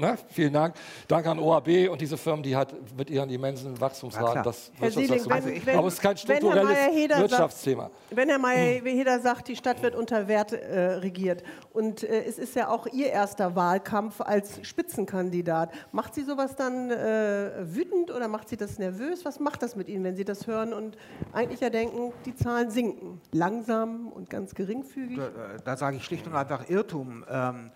[0.00, 0.16] ne?
[0.28, 0.74] vielen Dank.
[1.08, 5.32] Danke an OAB und diese Firmen, die halt mit ihren immensen Wachstumsraten das Wirtschaftswachstum.
[5.54, 7.90] wenn- wenn- Aber es ist kein wenn Herr strukturelles Meier-Heder sagt- Wirtschaftsthema.
[8.10, 12.54] Wenn Herr Meier-Heder sagt, die Stadt wird unter Wert äh, regiert und äh, es ist
[12.54, 18.48] ja auch Ihr erster Wahlkampf als Spitzenkandidat, macht Sie sowas dann äh, wütend oder macht
[18.48, 19.24] Sie das nervös?
[19.24, 20.96] Was macht das mit Ihnen, wenn Sie das hören und
[21.32, 23.20] eigentlich ja denken, die Zahlen sinken?
[23.32, 25.16] Langsam und ganz geringfügig?
[25.16, 27.24] Da, da sage ich schlicht und einfach Irrtum.
[27.28, 27.70] Ähm, äh,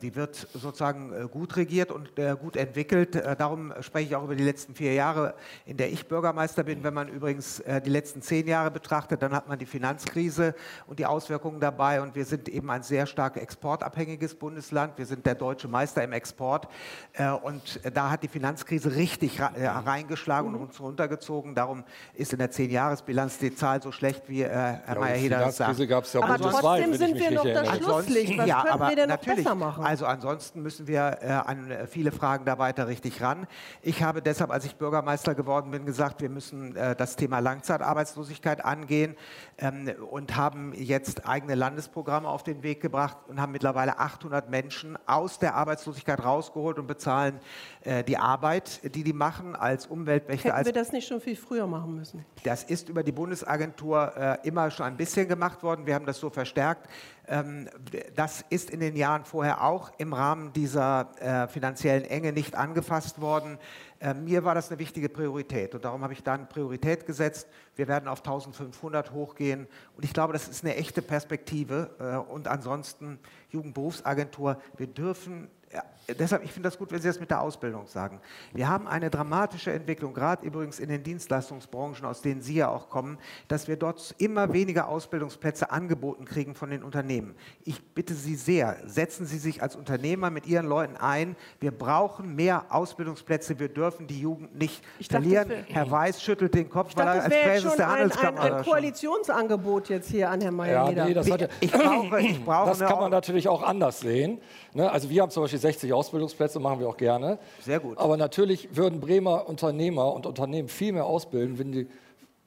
[0.00, 3.14] die wird sozusagen äh, gut regiert und äh, gut entwickelt.
[3.16, 5.34] Äh, Darum spreche ich auch über die letzten vier Jahre,
[5.66, 6.82] in der ich Bürgermeister bin.
[6.82, 10.54] Wenn man übrigens äh, die letzten zehn Jahre betrachtet, dann hat man die Finanzkrise
[10.86, 12.00] und die Auswirkungen dabei.
[12.00, 14.96] Und wir sind eben ein sehr stark exportabhängiges Bundesland.
[14.96, 16.68] Wir sind der deutsche Meister im Export.
[17.12, 21.54] Äh, Und da hat die Finanzkrise richtig äh, reingeschlagen und uns runtergezogen.
[21.54, 21.84] Darum
[22.14, 25.54] ist in der Zehn-Jahres-Bilanz die Zahl so schlecht, wie äh, Herr Ja, die Meier-Heder sagt.
[25.56, 27.76] Finanzkrise gab es ja Aber bundesweit, trotzdem wenn ich sind mich wir noch das.
[27.76, 28.38] Schlusslicht.
[28.38, 29.65] Was ja, könnten aber wir denn noch natürlich, besser machen.
[29.78, 33.46] Also ansonsten müssen wir äh, an äh, viele Fragen da weiter richtig ran.
[33.82, 38.64] Ich habe deshalb, als ich Bürgermeister geworden bin, gesagt, wir müssen äh, das Thema Langzeitarbeitslosigkeit
[38.64, 39.16] angehen
[39.58, 44.98] ähm, und haben jetzt eigene Landesprogramme auf den Weg gebracht und haben mittlerweile 800 Menschen
[45.06, 47.40] aus der Arbeitslosigkeit rausgeholt und bezahlen
[47.82, 50.48] äh, die Arbeit, die die machen als Umweltwächter.
[50.48, 52.24] Hätten als wir das nicht schon viel früher machen müssen?
[52.46, 55.84] das ist über die Bundesagentur äh, immer schon ein bisschen gemacht worden.
[55.84, 56.88] Wir haben das so verstärkt.
[57.28, 57.68] Ähm,
[58.14, 63.20] das ist in den Jahren vorher auch im Rahmen dieser äh, finanziellen Enge nicht angefasst
[63.20, 63.58] worden.
[63.98, 67.48] Äh, mir war das eine wichtige Priorität und darum habe ich da eine Priorität gesetzt.
[67.74, 71.90] Wir werden auf 1500 hochgehen und ich glaube, das ist eine echte Perspektive.
[71.98, 73.18] Äh, und ansonsten
[73.50, 75.82] Jugendberufsagentur, wir dürfen ja,
[76.18, 78.20] deshalb, ich finde das gut, wenn Sie das mit der Ausbildung sagen.
[78.54, 82.88] Wir haben eine dramatische Entwicklung, gerade übrigens in den Dienstleistungsbranchen, aus denen Sie ja auch
[82.88, 87.34] kommen, dass wir dort immer weniger Ausbildungsplätze angeboten kriegen von den Unternehmen.
[87.64, 91.34] Ich bitte Sie sehr, setzen Sie sich als Unternehmer mit Ihren Leuten ein.
[91.60, 93.58] Wir brauchen mehr Ausbildungsplätze.
[93.58, 95.48] Wir dürfen die Jugend nicht Ich dachte, verlieren.
[95.48, 97.92] wär- Herr Weiß schüttelt den Kopf, Ich weil dachte, er das als schon der ein,
[97.92, 101.04] ein, Handelskammer ein da schon- Koalitionsangebot jetzt hier an Herrn Ja, Mayer-Heder.
[101.06, 104.40] nee, das, hatte, Ich brauche, ich brauche das kann man natürlich auch anders sehen.
[104.72, 104.90] Ne?
[104.90, 107.38] Also wir haben zum Beispiel 60 Ausbildungsplätze, machen wir auch gerne.
[107.60, 107.98] Sehr gut.
[107.98, 111.86] Aber natürlich würden Bremer Unternehmer und Unternehmen viel mehr ausbilden, wenn die,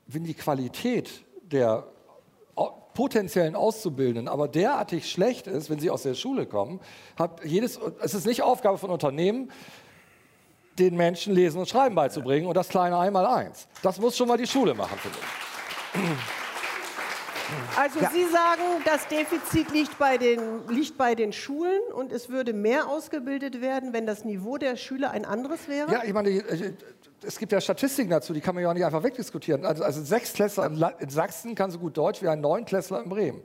[0.07, 1.85] wenn die Qualität der
[2.93, 6.81] potenziellen Auszubildenden aber derartig schlecht ist, wenn sie aus der Schule kommen,
[7.15, 9.51] hat jedes, es ist nicht Aufgabe von Unternehmen,
[10.77, 13.69] den Menschen Lesen und Schreiben beizubringen und das kleine Einmaleins.
[13.83, 16.48] Das muss schon mal die Schule machen, finde ich.
[17.75, 22.53] Also Sie sagen, das Defizit liegt bei, den, liegt bei den Schulen und es würde
[22.53, 25.91] mehr ausgebildet werden, wenn das Niveau der Schüler ein anderes wäre?
[25.91, 26.73] Ja, ich meine, äh,
[27.23, 29.65] es gibt ja Statistiken dazu, die kann man ja auch nicht einfach wegdiskutieren.
[29.65, 33.41] Also, also ein Sechstklässler in, Sachsen kann so gut Deutsch wie ein Neunklässler in Bremen.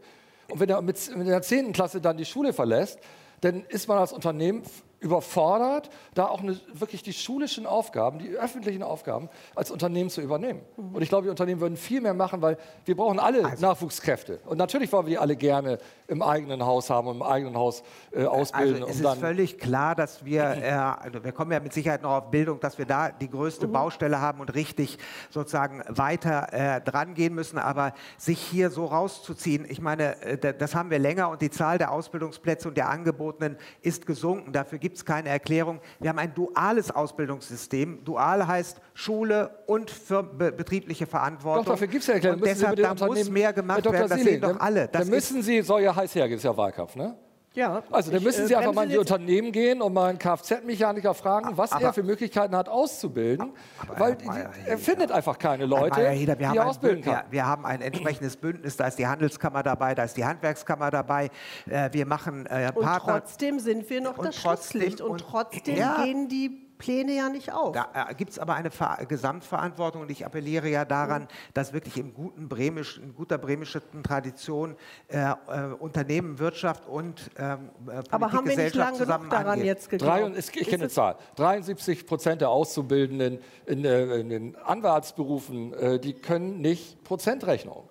[0.51, 2.99] Und wenn er mit, mit der zehnten Klasse dann die Schule verlässt,
[3.41, 4.63] dann ist man als Unternehmen
[5.05, 10.63] überfordert, da auch eine, wirklich die schulischen Aufgaben, die öffentlichen Aufgaben als Unternehmen zu übernehmen.
[10.77, 14.41] Und ich glaube, die Unternehmen würden viel mehr machen, weil wir brauchen alle Nachwuchskräfte.
[14.47, 17.83] Und natürlich wollen wir die alle gerne im eigenen Haus haben und im eigenen Haus
[18.13, 18.83] äh, ausbilden.
[18.83, 22.11] Also es ist völlig klar, dass wir, äh, also wir kommen ja mit Sicherheit noch
[22.13, 24.99] auf Bildung, dass wir da die größte Baustelle haben und richtig
[25.31, 27.59] sozusagen weiter äh, dran gehen müssen.
[27.59, 31.51] Aber sich hier so rauszuziehen, ich meine, äh, da- das haben wir länger und die
[31.51, 34.53] Zahl der Ausbildungsplätze und der Angebotenen ist gesunken.
[34.53, 35.81] Dafür gibt es keine Erklärung.
[36.01, 38.05] Wir haben ein duales Ausbildungssystem.
[38.05, 41.65] Dual heißt Schule und für be betriebliche Verantwortung.
[41.65, 42.41] Doch, dafür gibt es ja Erklärung.
[42.41, 44.09] Und deshalb, da muss mehr gemacht werden.
[44.09, 44.89] Das sehen doch alle.
[44.89, 47.17] Das dann müssen Sie, soll ja heiß hergehen, ist ja Wahlkampf, ne?
[47.55, 47.83] Ja.
[47.93, 50.19] Also dann Ich, müssen äh, Sie einfach mal in die Unternehmen gehen und mal einen
[50.19, 53.53] Kfz-Mechaniker fragen, was aber- er für Möglichkeiten hat auszubilden,
[53.97, 56.69] weil die, Mayer, er findet einfach keine Leute, Herr Mayer-Heder, wir die haben er ein
[56.69, 57.15] ausbilden kann.
[57.29, 60.91] Wir, wir haben ein entsprechendes Bündnis, da ist die Handelskammer dabei, da ist die Handwerkskammer
[60.91, 61.31] dabei.
[61.71, 63.21] Äh, wir machen äh, Und Partner.
[63.21, 65.01] trotzdem sind wir noch Und das trotzdem- Schlusslicht.
[65.01, 66.03] Und, und- trotzdem Ja.
[66.03, 67.73] gehen die Pläne ja nicht auf.
[67.73, 71.97] Da äh, gibt es aber eine Ver Gesamtverantwortung und ich appelliere ja daran, dass wirklich
[71.99, 74.77] im guten Bremisch, in guter bremischen Tradition
[75.09, 75.35] äh, äh,
[75.79, 79.47] Unternehmen, Wirtschaft und ähm, äh, Politik, Aber haben wir nicht Gesellschaft lang genug zusammen daran
[79.47, 79.67] angeht.
[79.67, 80.39] jetzt Drei, geglaubt?
[80.39, 81.17] ich kenne eine Zahl.
[81.37, 87.89] 73 Prozent der Auszubildenden in, äh, in den Anwaltsberufen, äh, die können nicht Prozentrechnung.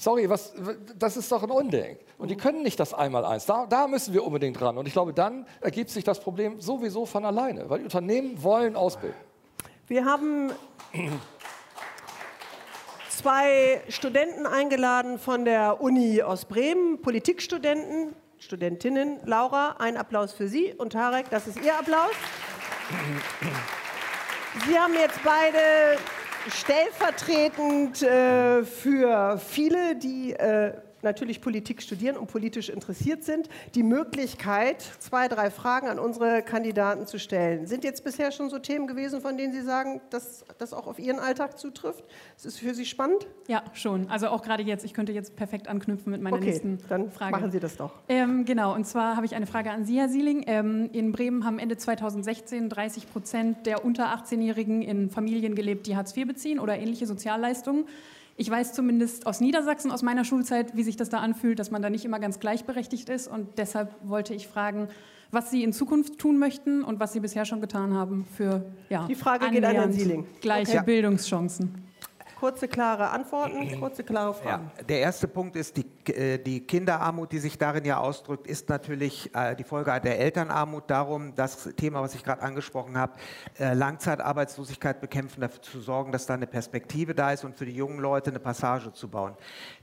[0.00, 0.52] Sorry, was,
[0.96, 1.98] das ist doch ein Unding.
[2.18, 3.46] Und die können nicht das Einmaleins.
[3.46, 4.78] Da, da müssen wir unbedingt ran.
[4.78, 8.76] Und ich glaube, dann ergibt sich das Problem sowieso von alleine, weil die Unternehmen wollen
[8.76, 9.18] ausbilden.
[9.88, 10.52] Wir haben
[13.08, 19.18] zwei Studenten eingeladen von der Uni aus Bremen, Politikstudenten, Studentinnen.
[19.24, 22.12] Laura, ein Applaus für Sie und Tarek, das ist Ihr Applaus.
[24.64, 25.98] Sie haben jetzt beide
[26.50, 34.82] stellvertretend äh, für viele, die äh, natürlich Politik studieren und politisch interessiert sind, die Möglichkeit,
[34.98, 37.66] zwei, drei Fragen an unsere Kandidaten zu stellen.
[37.66, 40.98] Sind jetzt bisher schon so Themen gewesen, von denen Sie sagen, dass das auch auf
[40.98, 42.04] Ihren Alltag zutrifft?
[42.36, 43.26] Ist es für Sie spannend?
[43.46, 44.08] Ja, schon.
[44.10, 44.84] Also auch gerade jetzt.
[44.84, 47.32] Ich könnte jetzt perfekt anknüpfen mit meiner Okay, nächsten dann Frage.
[47.32, 47.92] machen Sie das doch.
[48.08, 50.44] Ähm, genau, und zwar habe ich eine Frage an Sie, Herr Sieling.
[50.46, 55.96] Ähm, in Bremen haben Ende 2016 30 Prozent der unter 18-Jährigen in Familien gelebt, die
[55.96, 57.86] Hartz IV beziehen oder ähnliche Sozialleistungen.
[58.40, 61.82] Ich weiß zumindest aus Niedersachsen, aus meiner Schulzeit, wie sich das da anfühlt, dass man
[61.82, 63.26] da nicht immer ganz gleichberechtigt ist.
[63.26, 64.86] Und deshalb wollte ich fragen,
[65.32, 69.06] was Sie in Zukunft tun möchten und was Sie bisher schon getan haben für ja,
[69.08, 70.24] Die Frage geht an Herrn Sieling.
[70.40, 70.82] gleiche Okay.
[70.86, 71.82] Bildungschancen.
[72.38, 74.70] Kurze, klare Antworten, kurze, klare Fragen.
[74.76, 79.34] Ja, der erste Punkt ist, die, die Kinderarmut, die sich darin ja ausdrückt, ist natürlich
[79.34, 80.84] äh, die Folge der Elternarmut.
[80.88, 83.12] Darum, das Thema, was ich gerade angesprochen habe,
[83.58, 87.74] äh, Langzeitarbeitslosigkeit bekämpfen, dafür zu sorgen, dass da eine Perspektive da ist und für die
[87.74, 89.34] jungen Leute eine Passage zu bauen.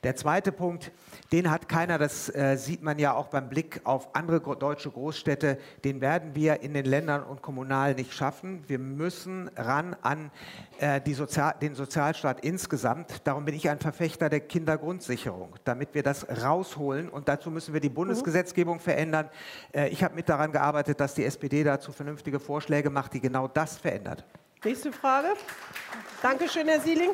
[0.04, 0.92] Der zweite Punkt,
[1.32, 5.58] den hat keiner, das äh, sieht man ja auch beim Blick auf andere deutsche Großstädte,
[5.84, 8.64] den werden wir in den Ländern und kommunal nicht schaffen.
[8.68, 10.32] Wir müssen ran an
[10.80, 13.22] äh, Sozial den Sozialstaat insgesamt.
[13.26, 17.10] Darum bin ich ein Verfechter der Kindergrundsicherung, damit wir das rausholen.
[17.10, 19.30] Und dazu müssen wir die Bundesgesetzgebung verändern.
[19.74, 23.48] Äh, ich habe mit daran gearbeitet, dass die SPD dazu vernünftige Vorschläge macht, die genau
[23.48, 24.24] das verändert.
[24.64, 25.28] Nächste Frage.
[26.22, 27.12] Dankeschön, Herr Sieling.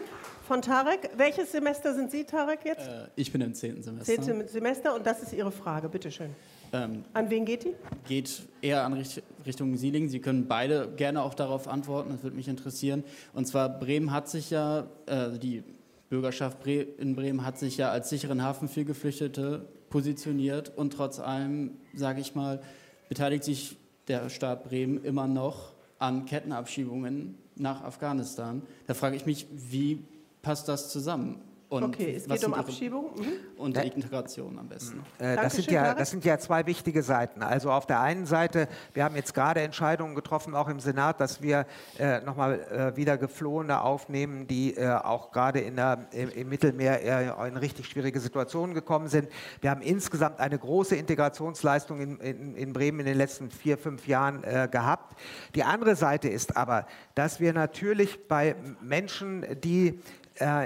[0.47, 1.11] Von Tarek.
[1.15, 2.87] Welches Semester sind Sie, Tarek, jetzt?
[2.87, 4.21] Äh, ich bin im zehnten Semester.
[4.21, 6.35] Zehnten Semester und das ist Ihre Frage, bitte schön.
[6.73, 7.73] Ähm, An wen geht die?
[8.07, 9.01] Geht eher an
[9.45, 10.09] Richtung Sieling.
[10.09, 13.03] Sie können beide gerne auch darauf antworten, das würde mich interessieren.
[13.33, 15.63] Und zwar Bremen hat sich ja, äh, die
[16.11, 21.77] Bürgerschaft in Bremen hat sich ja als sicheren Hafen für Geflüchtete positioniert und trotz allem,
[21.95, 22.61] sage ich mal,
[23.07, 23.77] beteiligt sich
[24.09, 28.61] der Staat Bremen immer noch an Kettenabschiebungen nach Afghanistan.
[28.87, 30.03] Da frage ich mich, wie
[30.41, 31.39] passt das zusammen?
[31.71, 33.11] Und okay, es geht um Abschiebung.
[33.15, 33.33] Mhm.
[33.55, 33.83] Und ja.
[33.83, 35.05] Integration am besten.
[35.19, 37.41] Äh, das, sind ja, das sind ja zwei wichtige Seiten.
[37.41, 41.41] Also auf der einen Seite, wir haben jetzt gerade Entscheidungen getroffen, auch im Senat, dass
[41.41, 41.65] wir
[41.97, 47.37] äh, nochmal äh, wieder Geflohene aufnehmen, die äh, auch gerade in der, im, im Mittelmeer
[47.39, 49.29] äh, in richtig schwierige Situationen gekommen sind.
[49.61, 54.07] Wir haben insgesamt eine große Integrationsleistung in, in, in Bremen in den letzten vier, fünf
[54.07, 55.17] Jahren äh, gehabt.
[55.55, 60.01] Die andere Seite ist aber, dass wir natürlich bei Menschen, die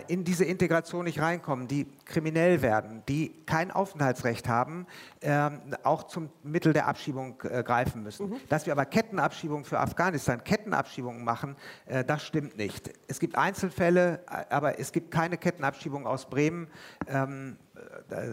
[0.08, 4.86] in diese Integration nicht reinkommen, die kriminell werden, die kein Aufenthaltsrecht haben,
[5.22, 5.50] äh,
[5.84, 8.30] auch zum Mittel der Abschiebung äh, greifen müssen.
[8.30, 8.36] Mhm.
[8.48, 11.56] Dass wir aber Kettenabschiebungen für Afghanistan, Kettenabschiebungen machen,
[11.88, 12.92] äh, das stimmt nicht.
[13.08, 16.68] Es gibt Einzelfälle, äh, aber es gibt keine Kettenabschiebung aus Bremen.
[17.08, 17.58] Ähm,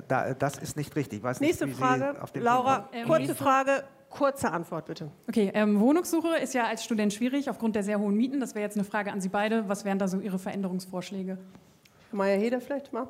[0.09, 1.23] da, das ist nicht richtig.
[1.41, 3.85] Nächste nicht, Frage, Laura, kurze Frage.
[4.13, 5.11] Kurze Antwort bitte.
[5.29, 8.41] Okay, ähm, Wohnungssuche ist ja als Student schwierig aufgrund der sehr hohen Mieten.
[8.41, 9.69] Das wäre jetzt eine Frage an Sie beide.
[9.69, 11.39] Was wären da so Ihre Veränderungsvorschläge?
[12.11, 13.09] Herr Mayer-Heder vielleicht mal?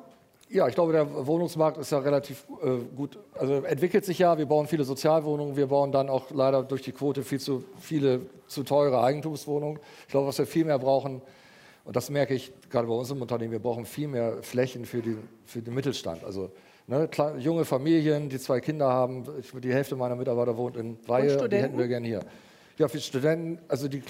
[0.49, 4.37] Ja, ich glaube, der Wohnungsmarkt ist ja relativ äh, gut, also entwickelt sich ja.
[4.37, 8.21] Wir bauen viele Sozialwohnungen, wir bauen dann auch leider durch die Quote viel zu viele
[8.47, 9.79] zu teure Eigentumswohnungen.
[10.01, 11.21] Ich glaube, was wir viel mehr brauchen,
[11.85, 15.01] und das merke ich gerade bei uns im Unternehmen, wir brauchen viel mehr Flächen für,
[15.01, 16.23] die, für den Mittelstand.
[16.23, 16.51] Also
[16.85, 17.09] Ne,
[17.39, 19.25] junge Familien, die zwei Kinder haben.
[19.61, 22.19] Die Hälfte meiner Mitarbeiter wohnt in Weihe, und die hätten wir gerne hier.
[22.77, 24.03] Ja, für Studenten, also die,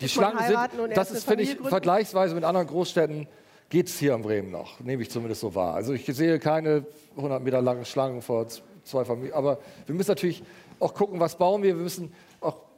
[0.00, 3.28] die Schlangen sind, das ist, finde ich, vergleichsweise mit anderen Großstädten,
[3.68, 5.74] geht es hier in Bremen noch, nehme ich zumindest so wahr.
[5.74, 6.86] Also ich sehe keine
[7.16, 8.46] 100 Meter langen Schlangen vor
[8.84, 10.42] zwei Familien, aber wir müssen natürlich
[10.78, 11.76] auch gucken, was bauen wir.
[11.76, 12.12] Wir müssen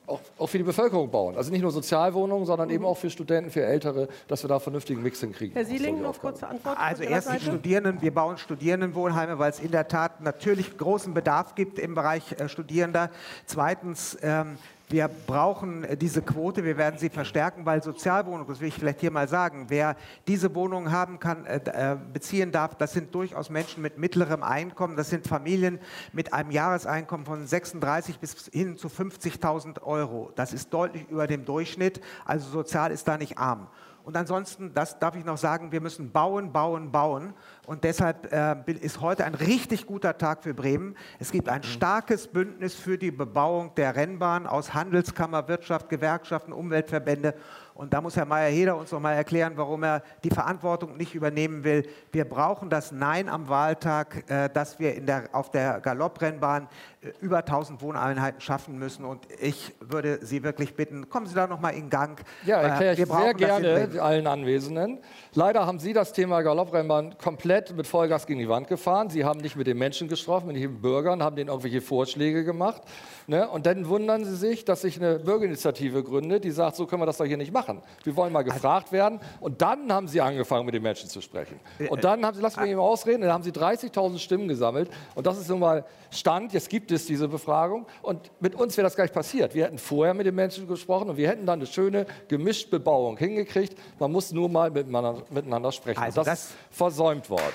[0.09, 1.37] auch, auch, für die Bevölkerung bauen.
[1.37, 2.75] Also nicht nur Sozialwohnungen, sondern mhm.
[2.75, 5.55] eben auch für Studenten, für Ältere, dass wir da vernünftigen Mix hinkriegen.
[5.55, 6.79] Herr Sieling, noch kurze Antwort.
[6.79, 11.55] Also erst die Studierenden, wir bauen Studierendenwohnheime, weil es in der Tat natürlich großen Bedarf
[11.55, 13.11] gibt im Bereich äh, Studierender.
[13.47, 14.59] Zweitens ähm,
[14.91, 19.01] wir brauchen äh, diese Quote, wir werden sie verstärken, weil Sozialwohnungen, das will ich vielleicht
[19.01, 23.51] hier mal sagen, wer diese Wohnungen haben kann, äh, äh, beziehen darf, das sind durchaus
[23.51, 25.79] Menschen mit mittlerem Einkommen, das sind Familien
[26.13, 30.33] mit einem Jahreseinkommen von 36 bis hin zu 50.000 Euro.
[30.37, 33.69] Das ist deutlich über dem Durchschnitt, also sozial ist da nicht arm.
[34.09, 37.35] Und ansonsten, das darf ich noch sagen, wir müssen bauen, bauen, bauen.
[37.67, 40.97] Und deshalb äh, ist heute ein richtig guter Tag für Bremen.
[41.19, 47.35] Es gibt ein starkes Bündnis für die Bebauung der Rennbahn aus Handelskammer, Wirtschaft, Gewerkschaften, Umweltverbände
[47.79, 51.63] und da muss Herr Mayer-Heder uns noch mal erklären, warum er die Verantwortung nicht übernehmen
[51.63, 51.89] will.
[52.11, 56.67] Wir brauchen das Nein am Wahltag, äh, dass wir in der, auf der Galopprennbahn
[57.03, 59.05] äh, über 1000 Wohneinheiten schaffen müssen.
[59.05, 62.21] Und ich würde Sie wirklich bitten, kommen Sie da noch mal in Gang.
[62.45, 64.99] Ja, erkläre ich sehr gerne allen Anwesenden.
[65.35, 69.09] Leider haben Sie das Thema Galopprennbahn komplett mit Vollgas gegen die Wand gefahren.
[69.09, 72.83] Sie haben nicht mit den Menschen gesprochen, mit den Bürgern, haben denen irgendwelche Vorschläge gemacht.
[73.29, 73.49] Ne?
[73.49, 77.07] Und dann wundern Sie sich, dass sich eine Bürgerinitiative gründet, die sagt, so können wir
[77.07, 77.68] das doch hier nicht machen.
[78.05, 79.21] Wir wollen mal gefragt werden.
[79.41, 81.61] Und dann haben Sie angefangen, mit den Menschen zu sprechen.
[81.89, 84.91] Und dann haben Sie, lassen wir eben ausreden, dann haben Sie 30.000 Stimmen gesammelt.
[85.15, 86.53] Und das ist nun mal Stand.
[86.53, 87.87] Jetzt gibt es diese Befragung.
[88.03, 89.55] Und mit uns wäre das gleich passiert.
[89.55, 93.17] Wir hätten vorher mit den Menschen gesprochen und wir hätten dann eine schöne gemischte Bebauung
[93.17, 93.77] hingekriegt.
[93.99, 96.01] Man muss nur mal miteinander miteinander sprechen.
[96.01, 97.55] Also das, das ist versäumt worden.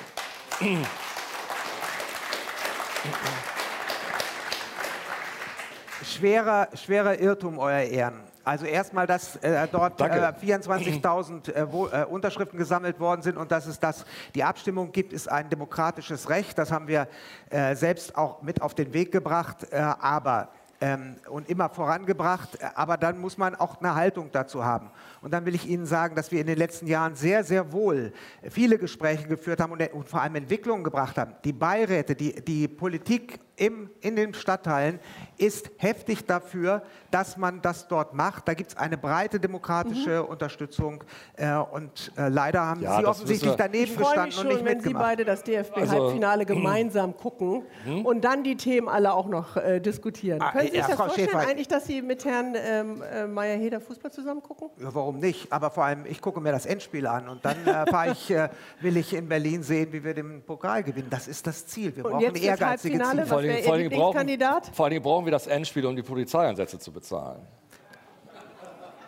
[6.04, 8.33] Schwerer, schwerer Irrtum, Euer Ehren.
[8.44, 13.66] Also erstmal, dass äh, dort äh, 24.000 äh, äh, Unterschriften gesammelt worden sind und dass
[13.66, 16.58] es das, die Abstimmung gibt, ist ein demokratisches Recht.
[16.58, 17.08] Das haben wir
[17.50, 19.68] äh, selbst auch mit auf den Weg gebracht.
[19.72, 20.50] Äh, aber
[20.84, 22.58] ähm, und immer vorangebracht.
[22.76, 24.92] Aber dann muss man auch eine Haltung dazu haben.
[25.22, 28.12] Und dann will ich Ihnen sagen, dass wir in den letzten Jahren sehr, sehr wohl
[28.50, 31.36] viele Gespräche geführt haben und, und vor allem Entwicklungen gebracht haben.
[31.46, 35.00] Die Beiräte, die, die Politik im, in den Stadtteilen
[35.38, 38.48] ist heftig dafür, dass man das dort macht.
[38.48, 40.30] Da gibt es eine breite demokratische mhm.
[40.30, 41.04] Unterstützung
[41.36, 45.04] äh, und äh, leider haben ja, Sie offensichtlich daneben gestanden schon, und nicht wenn mitgemacht.
[45.04, 48.06] Sie beide das DFB-Halbfinale also, gemeinsam gucken mhm.
[48.06, 50.42] und dann die Themen alle auch noch äh, diskutieren.
[50.42, 53.28] Ah, Können Sie sich das Frau vorstellen Schäfer, eigentlich, dass Sie mit Herrn ähm, äh,
[53.28, 54.70] Meyer-Heder Fußball zusammen gucken?
[54.80, 55.52] Ja, warum nicht?
[55.52, 58.50] Aber vor allem, ich gucke mir das Endspiel an und dann äh, ich, äh,
[58.82, 61.08] will ich in Berlin sehen, wie wir den Pokal gewinnen.
[61.10, 61.96] Das ist das Ziel.
[61.96, 63.26] Wir und brauchen ehrgeizige Ziele.
[63.44, 66.92] Vor allem, vor allem brauchen, vor allem brauchen wir das Endspiel, um die Polizeieinsätze zu
[66.92, 67.46] bezahlen.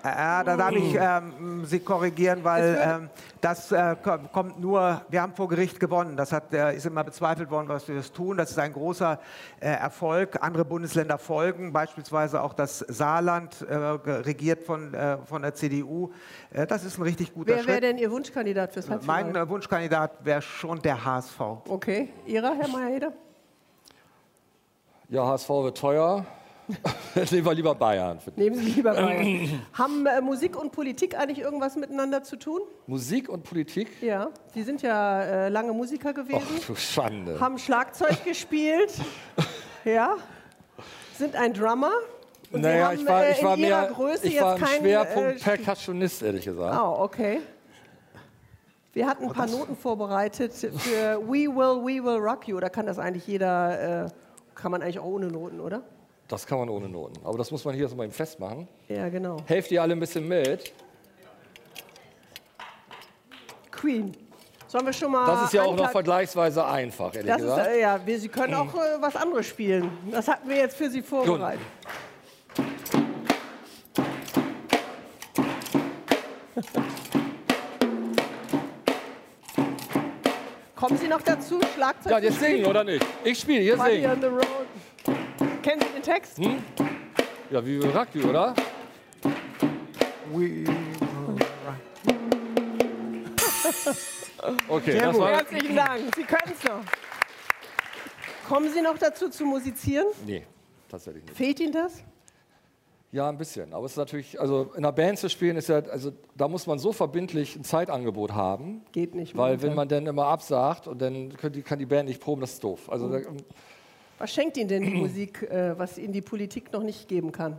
[0.05, 3.09] Ja, da darf ich ähm, Sie korrigieren, weil ähm,
[3.41, 3.95] das äh,
[4.31, 6.15] kommt nur, wir haben vor Gericht gewonnen.
[6.15, 8.37] Das hat, äh, ist immer bezweifelt worden, was wir das tun.
[8.37, 9.19] Das ist ein großer
[9.59, 10.37] äh, Erfolg.
[10.41, 16.11] Andere Bundesländer folgen, beispielsweise auch das Saarland, äh, regiert von, äh, von der CDU.
[16.53, 17.67] Äh, das ist ein richtig guter Wer Schritt.
[17.67, 19.33] Wer wäre denn Ihr Wunschkandidat fürs Halbfinale?
[19.33, 21.41] Mein Wunschkandidat wäre schon der HSV.
[21.67, 22.09] Okay.
[22.27, 23.11] Ihrer, Herr Mayer-Heder?
[25.09, 26.25] Ja, HSV wird teuer.
[27.31, 28.17] Nehmen wir lieber Bayern.
[28.35, 29.61] Nehmen Sie lieber Bayern.
[29.73, 32.61] Haben äh, Musik und Politik eigentlich irgendwas miteinander zu tun?
[32.87, 34.01] Musik und Politik?
[34.01, 36.41] Ja, Sie sind ja äh, lange Musiker gewesen.
[36.43, 37.39] Ach du Schande.
[37.39, 38.93] Haben Schlagzeug gespielt.
[39.83, 40.15] Ja.
[41.17, 41.91] Sind ein Drummer.
[42.51, 45.55] Und naja, haben, ich war, äh, ich war mehr, Größe ich war kein, Schwerpunkt äh,
[45.55, 46.79] Percussionist, ehrlich gesagt.
[46.81, 47.41] Oh, okay.
[48.93, 52.59] Wir hatten ein paar Noten vorbereitet für We Will, We Will Rock You.
[52.59, 54.09] Da kann das eigentlich jeder, äh,
[54.55, 55.83] kann man eigentlich auch ohne Noten, oder?
[56.27, 57.23] Das kann man ohne Noten.
[57.23, 58.67] Aber das muss man hier erstmal festmachen.
[58.87, 59.37] Ja, genau.
[59.45, 60.73] Helft ihr alle ein bisschen mit.
[63.69, 64.15] Queen.
[64.67, 65.27] Sollen wir schon mal.
[65.27, 67.67] Das ist ja auch noch vergleichsweise einfach, ehrlich das gesagt.
[67.67, 69.91] Ist, äh, ja, wir, Sie können auch äh, was anderes spielen.
[70.11, 71.61] Das hatten wir jetzt für Sie vorbereitet.
[80.85, 83.03] Kommen Sie noch dazu, Schlagzeug Ja, jetzt singen, oder nicht?
[83.23, 83.63] Ich spiele,
[84.21, 84.45] the road.
[85.63, 86.37] Kennen Sie den Text?
[86.37, 86.61] Hm?
[87.49, 88.53] Ja, wie Rugby, oder?
[90.31, 90.63] We
[94.67, 96.01] Okay, Sehr das war Herzlichen Dank.
[96.15, 96.83] Sie können es noch.
[98.47, 100.05] Kommen Sie noch dazu zu musizieren?
[100.23, 100.45] Nee,
[100.87, 101.35] tatsächlich nicht.
[101.35, 102.03] Fehlt Ihnen das?
[103.15, 103.73] Ja, ein bisschen.
[103.73, 106.67] Aber es ist natürlich, also in einer Band zu spielen, ist ja, also da muss
[106.67, 108.81] man so verbindlich ein Zeitangebot haben.
[108.91, 109.37] Geht nicht.
[109.37, 112.51] Weil wenn man dann immer absagt und dann die, kann die Band nicht proben, das
[112.51, 112.91] ist doof.
[112.91, 113.19] Also da,
[114.17, 117.57] was schenkt Ihnen denn die Musik, äh, was Ihnen die Politik noch nicht geben kann?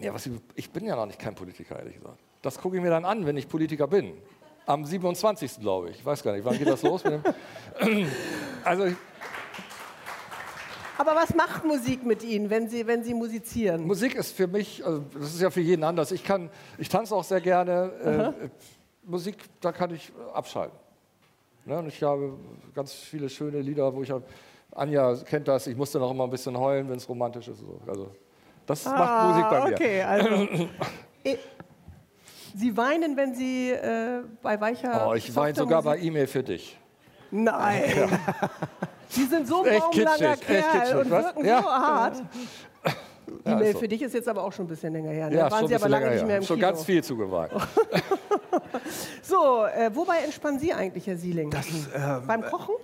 [0.00, 2.18] Ja, was ich, ich bin ja noch nicht kein Politiker, ehrlich gesagt.
[2.42, 4.14] Das gucke ich mir dann an, wenn ich Politiker bin.
[4.66, 5.60] Am 27.
[5.60, 5.98] glaube ich.
[5.98, 7.04] Ich weiß gar nicht, wann geht das los?
[8.64, 8.88] also
[11.00, 13.86] aber was macht Musik mit Ihnen, wenn Sie, wenn Sie musizieren?
[13.86, 16.12] Musik ist für mich, also das ist ja für jeden anders.
[16.12, 18.34] Ich, kann, ich tanze auch sehr gerne.
[18.42, 18.48] Äh,
[19.02, 20.78] Musik, da kann ich abschalten.
[21.64, 21.78] Ne?
[21.78, 22.34] Und ich habe
[22.74, 24.12] ganz viele schöne Lieder, wo ich
[24.72, 27.64] Anja kennt das, ich musste noch immer ein bisschen heulen, wenn es romantisch ist.
[27.86, 28.10] Also,
[28.66, 29.74] das ah, macht Musik bei mir.
[29.74, 30.48] Okay, also.
[32.54, 35.08] Sie weinen, wenn Sie äh, bei weicher.
[35.08, 36.76] Oh, ich weine sogar bei E-Mail für dich.
[37.30, 37.82] Nein.
[37.96, 38.50] Ja.
[39.08, 41.62] Sie sind so ein baumlanger Kerl und wirken ja.
[41.62, 42.22] so hart.
[43.44, 45.30] Ja, E-Mail für dich ist jetzt aber auch schon ein bisschen länger her.
[45.30, 45.36] Ne?
[45.36, 46.68] Ja, waren Sie aber lange nicht mehr im Schon Kino.
[46.68, 47.52] ganz viel zugeweint.
[49.22, 51.50] so, äh, wobei entspannen Sie eigentlich, Herr Sieling?
[51.50, 52.74] Das, ähm, Beim Kochen?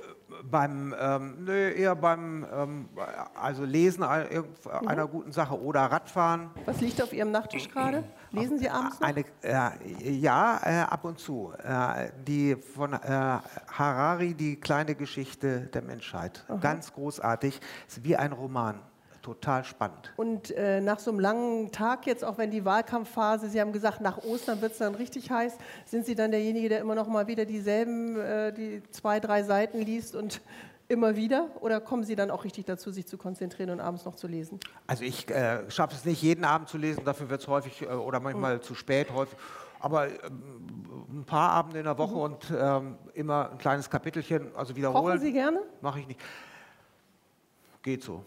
[0.44, 2.88] Beim, ähm, nö, eher beim ähm,
[3.34, 4.88] also Lesen mhm.
[4.88, 6.50] einer guten Sache oder Radfahren.
[6.64, 8.04] Was liegt auf Ihrem Nachttisch gerade?
[8.30, 9.08] Lesen Sie abends noch?
[9.08, 11.52] Eine, äh, ja, äh, ab und zu.
[11.62, 16.44] Äh, die von äh, Harari, die kleine Geschichte der Menschheit.
[16.48, 16.56] Aha.
[16.56, 17.60] Ganz großartig.
[17.86, 18.80] Ist wie ein Roman
[19.26, 20.12] total spannend.
[20.16, 24.00] Und äh, nach so einem langen Tag jetzt, auch wenn die Wahlkampfphase, Sie haben gesagt,
[24.00, 27.26] nach Ostern wird es dann richtig heiß, sind Sie dann derjenige, der immer noch mal
[27.26, 30.40] wieder dieselben, äh, die zwei, drei Seiten liest und
[30.86, 31.48] immer wieder?
[31.60, 34.60] Oder kommen Sie dann auch richtig dazu, sich zu konzentrieren und abends noch zu lesen?
[34.86, 37.86] Also ich äh, schaffe es nicht, jeden Abend zu lesen, dafür wird es häufig äh,
[37.86, 38.62] oder manchmal mhm.
[38.62, 39.36] zu spät, häufig.
[39.80, 40.12] Aber ähm,
[41.10, 42.20] ein paar Abende in der Woche mhm.
[42.20, 45.04] und ähm, immer ein kleines Kapitelchen, also wiederholen.
[45.04, 45.62] Kochen Sie gerne?
[45.80, 46.20] Mache ich nicht.
[47.82, 48.22] Geht so.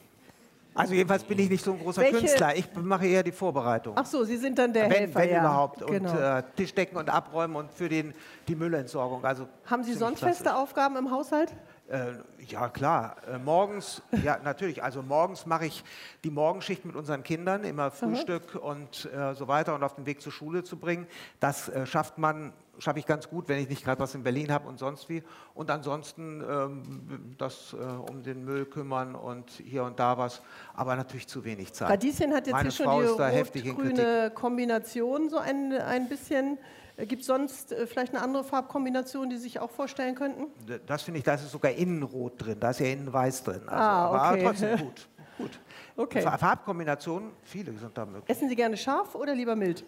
[0.80, 2.20] Also jedenfalls bin ich nicht so ein großer Welche?
[2.20, 2.56] Künstler.
[2.56, 3.96] Ich mache eher die Vorbereitung.
[3.98, 5.40] Ach so, Sie sind dann der wenn, Helfer, wenn ja.
[5.42, 5.86] überhaupt.
[5.86, 6.12] Genau.
[6.12, 8.14] Und äh, Tischdecken und abräumen und für den,
[8.48, 9.26] die Müllentsorgung.
[9.26, 10.36] Also Haben Sie sonst klasse.
[10.36, 11.54] feste Aufgaben im Haushalt?
[11.90, 12.14] Äh,
[12.48, 13.18] ja, klar.
[13.28, 14.82] Äh, morgens, ja, natürlich.
[14.82, 15.84] Also morgens mache ich
[16.24, 18.62] die Morgenschicht mit unseren Kindern, immer Frühstück mhm.
[18.62, 21.08] und äh, so weiter und auf den Weg zur Schule zu bringen.
[21.42, 24.52] Das äh, schafft man, schaffe ich ganz gut, wenn ich nicht gerade was in Berlin
[24.52, 25.24] habe und sonst wie.
[25.54, 30.42] Und ansonsten ähm, das äh, um den Müll kümmern und hier und da was,
[30.74, 31.90] aber natürlich zu wenig Zeit.
[31.90, 36.58] Radieschen hat jetzt Meine hier Frau schon die rot-grüne Kombination so ein, ein bisschen
[36.98, 40.48] äh, Gibt es sonst äh, vielleicht eine andere Farbkombination, die Sie sich auch vorstellen könnten?
[40.86, 43.62] Das finde ich, da ist sogar innen rot drin, da ist ja innen weiß drin.
[43.68, 44.18] Also, ah, okay.
[44.20, 45.08] Aber trotzdem gut.
[45.38, 45.60] gut.
[45.96, 46.22] Okay.
[46.22, 48.30] Farbkombinationen, viele sind da möglich.
[48.30, 49.84] Essen Sie gerne scharf oder lieber mild?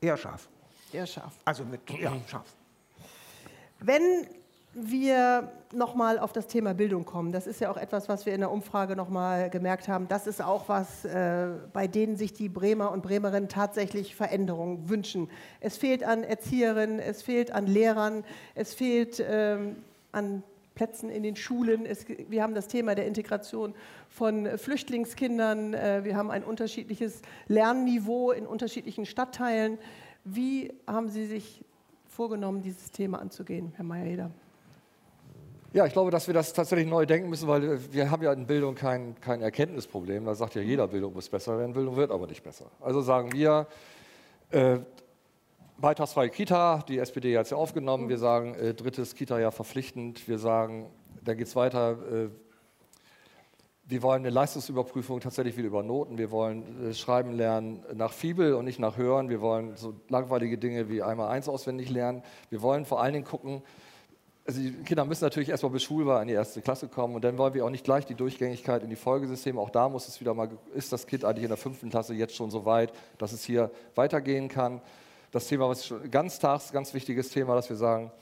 [0.00, 0.48] Eher scharf.
[0.92, 1.32] Eher scharf.
[1.44, 2.54] Also mit, ja, scharf.
[3.80, 4.26] Wenn
[4.78, 7.32] wir nochmal auf das Thema Bildung kommen.
[7.32, 10.06] Das ist ja auch etwas, was wir in der Umfrage nochmal gemerkt haben.
[10.06, 15.30] Das ist auch was, äh, bei denen sich die Bremer und Bremerinnen tatsächlich Veränderungen wünschen.
[15.60, 18.22] Es fehlt an Erzieherinnen, es fehlt an Lehrern,
[18.54, 19.76] es fehlt ähm,
[20.12, 20.42] an
[20.74, 21.86] Plätzen in den Schulen.
[21.86, 23.74] Es, wir haben das Thema der Integration
[24.10, 25.72] von Flüchtlingskindern.
[25.72, 29.78] Äh, wir haben ein unterschiedliches Lernniveau in unterschiedlichen Stadtteilen.
[30.28, 31.64] Wie haben Sie sich
[32.08, 34.28] vorgenommen, dieses Thema anzugehen, Herr Meyer-Heder?
[35.72, 38.44] Ja, ich glaube, dass wir das tatsächlich neu denken müssen, weil wir haben ja in
[38.44, 40.24] Bildung kein, kein Erkenntnisproblem.
[40.24, 42.66] Da sagt ja jeder, Bildung muss besser werden, Bildung wird aber nicht besser.
[42.80, 43.68] Also sagen wir,
[44.50, 44.78] äh,
[45.78, 50.38] beitragsfreie Kita, die SPD hat es ja aufgenommen, wir sagen äh, drittes Kita-Jahr verpflichtend, wir
[50.38, 50.86] sagen,
[51.22, 52.28] da geht es weiter, äh,
[53.88, 56.18] wir wollen eine Leistungsüberprüfung tatsächlich wieder über Noten.
[56.18, 59.28] Wir wollen äh, schreiben lernen nach Fibel und nicht nach Hören.
[59.28, 62.22] Wir wollen so langweilige Dinge wie einmal eins auswendig lernen.
[62.50, 63.62] Wir wollen vor allen Dingen gucken,
[64.44, 67.54] also die Kinder müssen natürlich erstmal beschulbar in die erste Klasse kommen und dann wollen
[67.54, 69.60] wir auch nicht gleich die Durchgängigkeit in die Folgesysteme.
[69.60, 72.34] Auch da muss es wieder mal, ist das Kind eigentlich in der fünften Klasse jetzt
[72.34, 74.80] schon so weit, dass es hier weitergehen kann.
[75.32, 78.12] Das Thema, was schon ganz tags, ganz wichtiges Thema, dass wir sagen,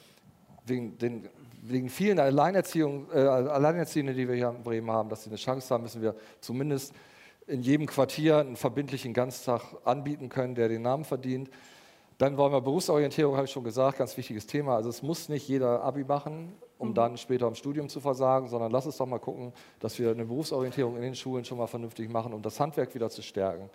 [0.67, 1.29] wegen, den,
[1.67, 5.73] wegen vielen Alleinerziehungen, äh, Alleinerziehenden, die wir hier in Bremen haben, dass sie eine Chance
[5.73, 6.93] haben, müssen wir zumindest
[7.47, 11.51] in jedem Quartier einen verbindlichen Ganztag anbieten können, der den Namen verdient.
[12.19, 14.77] Dann wollen wir Berufsorientierung, habe ich schon gesagt, ganz wichtiges Thema.
[14.77, 16.95] Also es muss nicht jeder Abi machen, um mhm.
[16.95, 20.25] dann später im Studium zu versagen, sondern lass uns doch mal gucken, dass wir eine
[20.25, 23.69] Berufsorientierung in den Schulen schon mal vernünftig machen, um das Handwerk wieder zu stärken.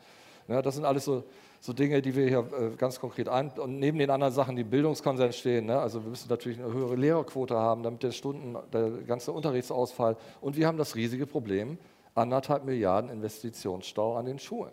[0.49, 1.23] Ja, das sind alles so,
[1.61, 4.63] so Dinge, die wir hier äh, ganz konkret ein und neben den anderen Sachen, die
[4.63, 5.67] im Bildungskonsens stehen.
[5.67, 5.79] Ne?
[5.79, 10.57] Also wir müssen natürlich eine höhere Lehrerquote haben, damit der Stunden, der ganze Unterrichtsausfall und
[10.57, 11.77] wir haben das riesige Problem
[12.15, 14.71] anderthalb Milliarden Investitionsstau an den Schulen.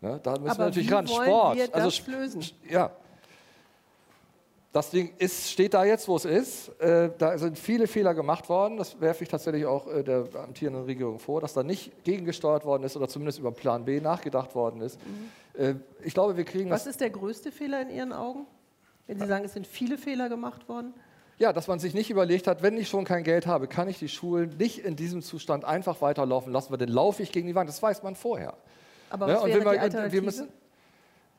[0.00, 0.20] Ne?
[0.22, 1.06] Da müssen Aber wir natürlich ran.
[1.06, 1.56] Sport.
[1.56, 2.44] Wir das also, lösen?
[2.68, 2.90] Ja.
[4.74, 6.68] Das Ding ist, steht da jetzt, wo es ist.
[6.80, 8.76] Äh, da sind viele Fehler gemacht worden.
[8.76, 12.82] Das werfe ich tatsächlich auch äh, der amtierenden Regierung vor, dass da nicht gegengesteuert worden
[12.82, 14.98] ist oder zumindest über Plan B nachgedacht worden ist.
[15.06, 15.62] Mhm.
[15.62, 18.46] Äh, ich glaube, wir kriegen Was ist der größte Fehler in Ihren Augen?
[19.06, 20.92] Wenn Sie sagen, es sind viele Fehler gemacht worden?
[21.38, 24.00] Ja, dass man sich nicht überlegt hat, wenn ich schon kein Geld habe, kann ich
[24.00, 27.54] die Schulen nicht in diesem Zustand einfach weiterlaufen lassen, weil dann laufe ich gegen die
[27.54, 27.68] Wand.
[27.68, 28.54] Das weiß man vorher.
[29.08, 30.22] Aber was ja, wäre man, die Alternative?
[30.22, 30.48] Müssen,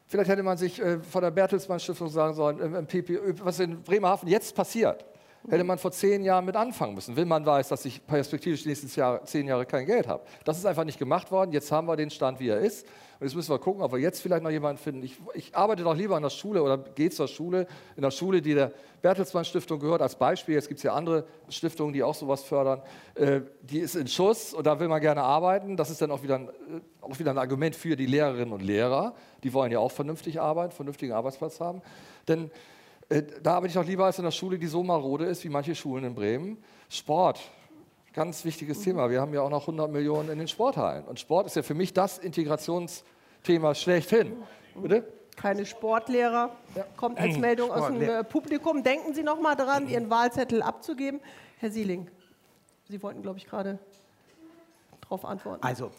[0.07, 3.81] vielleicht hätte man sich äh, von der Bertelsmann Stiftung sagen sollen, im, PP, was in
[3.81, 5.05] Bremerhaven jetzt passiert,
[5.49, 8.95] hätte man vor zehn Jahren mit anfangen müssen, wenn man weiß, dass ich perspektivisch nächstes
[8.95, 10.23] Jahr zehn Jahre kein Geld habe.
[10.43, 11.51] Das ist einfach nicht gemacht worden.
[11.51, 12.87] Jetzt haben wir den Stand, wie er ist.
[13.19, 15.03] Und jetzt müssen wir gucken, ob wir jetzt vielleicht noch jemanden finden.
[15.03, 18.41] Ich, ich arbeite doch lieber an der Schule oder gehe zur Schule, in der Schule,
[18.41, 20.55] die der Bertelsmann Stiftung gehört, als Beispiel.
[20.55, 22.81] Jetzt gibt es ja andere Stiftungen, die auch sowas fördern.
[23.15, 25.77] Äh, die ist in Schuss und da will man gerne arbeiten.
[25.77, 26.51] Das ist dann auch wieder, ein, äh,
[27.01, 29.15] auch wieder ein Argument für die Lehrerinnen und Lehrer.
[29.43, 31.81] Die wollen ja auch vernünftig arbeiten, vernünftigen Arbeitsplatz haben.
[32.27, 32.51] Denn
[33.09, 35.49] äh, da arbeite ich doch lieber als in der Schule, die so marode ist wie
[35.49, 36.57] manche Schulen in Bremen.
[36.89, 37.39] Sport,
[38.15, 38.83] ganz wichtiges mhm.
[38.83, 39.09] Thema.
[39.09, 41.05] Wir haben ja auch noch 100 Millionen in den Sporthallen.
[41.05, 44.37] Und Sport ist ja für mich das Integrationsthema schlechthin.
[44.73, 45.05] Bitte?
[45.35, 46.55] Keine Sportlehrer.
[46.75, 46.85] Ja.
[46.95, 48.83] Kommt als Meldung aus dem äh, Publikum.
[48.83, 51.19] Denken Sie noch mal daran, Ihren Wahlzettel abzugeben.
[51.59, 52.09] Herr Sieling,
[52.87, 53.79] Sie wollten, glaube ich, gerade
[55.05, 55.63] darauf antworten?
[55.63, 55.91] Also,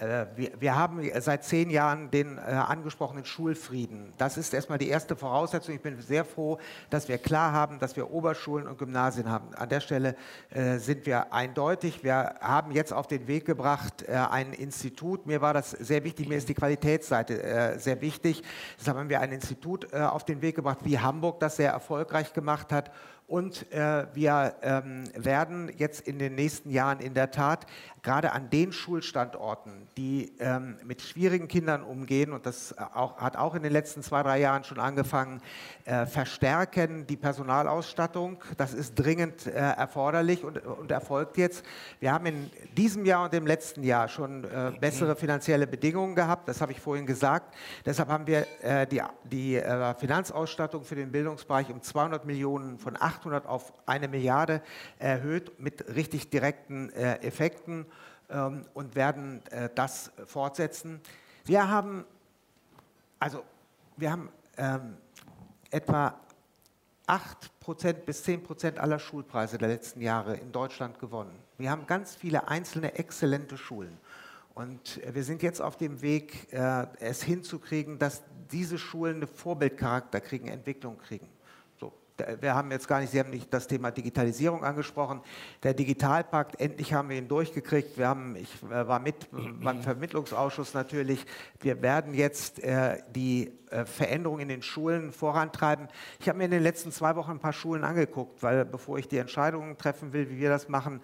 [0.00, 4.12] äh, wir, wir, haben seit zehn Jahren den äh, angesprochenen Schulfrieden.
[4.18, 5.74] Das ist erstmal die erste Voraussetzung.
[5.74, 6.58] Ich bin sehr froh,
[6.90, 9.54] dass wir klar haben, dass wir Oberschulen und Gymnasien haben.
[9.54, 10.16] An der Stelle
[10.50, 12.02] äh, sind wir eindeutig.
[12.02, 15.26] Wir haben jetzt auf den Weg gebracht äh, ein Institut.
[15.26, 16.28] Mir war das sehr wichtig.
[16.28, 18.42] Mir ist die Qualitätsseite äh, sehr wichtig.
[18.78, 22.32] Deshalb haben wir ein Institut äh, auf den Weg gebracht, wie Hamburg das sehr erfolgreich
[22.32, 22.90] gemacht hat
[23.26, 27.66] und äh, wir ähm, werden jetzt in den nächsten Jahren in der Tat
[28.02, 33.54] gerade an den Schulstandorten, die ähm, mit schwierigen Kindern umgehen, und das auch, hat auch
[33.54, 35.40] in den letzten zwei, drei Jahren schon angefangen,
[35.86, 38.44] äh, verstärken die Personalausstattung.
[38.58, 41.64] Das ist dringend äh, erforderlich und, und, erfolgt jetzt.
[42.00, 46.46] Wir haben in diesem Jahr und im letzten Jahr schon äh, bessere finanzielle Bedingungen gehabt,
[46.46, 47.54] das habe ich vorhin gesagt.
[47.86, 52.96] Deshalb haben wir äh, die, die äh, Finanzausstattung für den Bildungsbereich um 200 Millionen von
[53.00, 54.62] 8 800 auf eine Milliarde
[54.98, 57.86] erhöht mit richtig direkten äh, Effekten
[58.30, 61.00] ähm, und werden äh, das fortsetzen.
[61.44, 62.04] Wir haben,
[63.18, 63.44] also,
[63.96, 64.96] wir haben ähm,
[65.70, 66.18] etwa
[67.06, 71.38] 8% bis 10% aller Schulpreise der letzten Jahre in Deutschland gewonnen.
[71.58, 73.98] Wir haben ganz viele einzelne exzellente Schulen.
[74.54, 79.26] Und äh, wir sind jetzt auf dem Weg, äh, es hinzukriegen, dass diese Schulen einen
[79.26, 81.28] Vorbildcharakter kriegen, Entwicklung kriegen.
[82.40, 85.20] Wir haben jetzt gar nicht, Sie haben nicht das Thema Digitalisierung angesprochen.
[85.62, 87.98] Der Digitalpakt, endlich haben wir ihn durchgekriegt.
[87.98, 91.26] Wir haben, ich äh, war mit beim Vermittlungsausschuss natürlich.
[91.60, 92.60] Wir werden jetzt
[93.14, 93.52] die
[93.86, 95.88] Veränderungen in den Schulen vorantreiben.
[96.20, 99.08] Ich habe mir in den letzten zwei Wochen ein paar Schulen angeguckt, weil bevor ich
[99.08, 101.00] die Entscheidungen treffen will, wie wir das machen,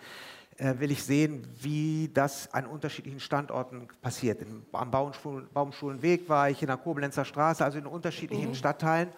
[0.61, 4.43] äh, will ich sehen, wie das an unterschiedlichen Standorten passiert.
[4.43, 8.55] Im, am Baumschulen, Baumschulenweg war ich, in der Koblenzer Straße, also in unterschiedlichen mhm.
[8.55, 9.09] Stadtteilen.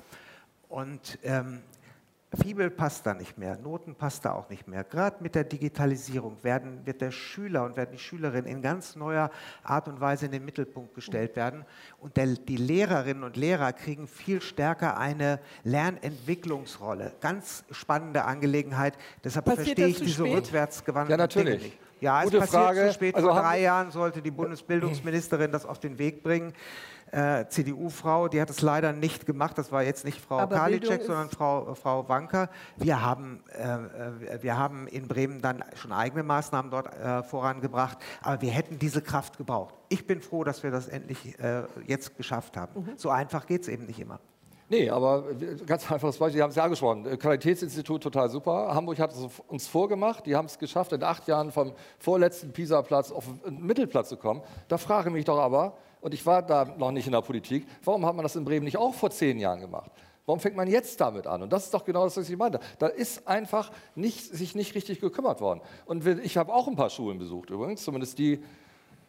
[0.68, 1.61] Und ähm,
[2.37, 4.85] Fibel passt da nicht mehr, Noten passt da auch nicht mehr.
[4.85, 9.30] Gerade mit der Digitalisierung werden, wird der Schüler und werden die Schülerinnen in ganz neuer
[9.62, 11.64] Art und Weise in den Mittelpunkt gestellt werden.
[12.01, 17.12] Und der, die Lehrerinnen und Lehrer kriegen viel stärker eine Lernentwicklungsrolle.
[17.20, 18.95] Ganz spannende Angelegenheit.
[19.24, 20.37] Deshalb Passiert verstehe ich diese spät?
[20.37, 21.62] rückwärtsgewandten Ja, natürlich.
[21.62, 22.87] Dinge Ja, Gute es passiert Frage.
[22.89, 23.14] zu spät.
[23.14, 26.53] Also Vor drei Jahren sollte die Bundesbildungsministerin das auf den Weg bringen
[27.12, 29.58] äh, CDU-Frau, die hat es leider nicht gemacht.
[29.58, 32.48] Das war jetzt nicht Frau Aber Karliczek, sondern Frau, Frau Wanker.
[32.76, 37.98] Wir haben, äh, wir haben in Bremen dann schon eigene Maßnahmen dort äh, vorangebracht.
[38.22, 39.74] Aber wir hätten diese Kraft gebraucht.
[39.90, 42.80] Ich bin froh, dass wir das endlich äh, jetzt geschafft haben.
[42.80, 42.92] Mhm.
[42.96, 44.18] So einfach geht es eben nicht immer.
[44.70, 45.24] Nee, aber
[45.66, 47.18] ganz einfaches Beispiel, Sie haben es ja angesprochen.
[47.18, 48.74] Qualitätsinstitut total super.
[48.74, 50.24] Hamburg hat es uns vorgemacht.
[50.24, 54.40] Die haben es geschafft, in acht Jahren vom vorletzten PISA-Platz auf den Mittelplatz zu kommen.
[54.68, 57.64] Da frage ich mich doch aber, und ich war da noch nicht in der Politik,
[57.84, 59.90] warum hat man das in Bremen nicht auch vor zehn Jahren gemacht?
[60.26, 61.42] Warum fängt man jetzt damit an?
[61.42, 62.61] Und das ist doch genau das, was ich meinte.
[62.78, 65.61] Da ist einfach nicht, sich nicht richtig gekümmert worden.
[65.84, 68.42] Und ich habe auch ein paar Schulen besucht übrigens, zumindest die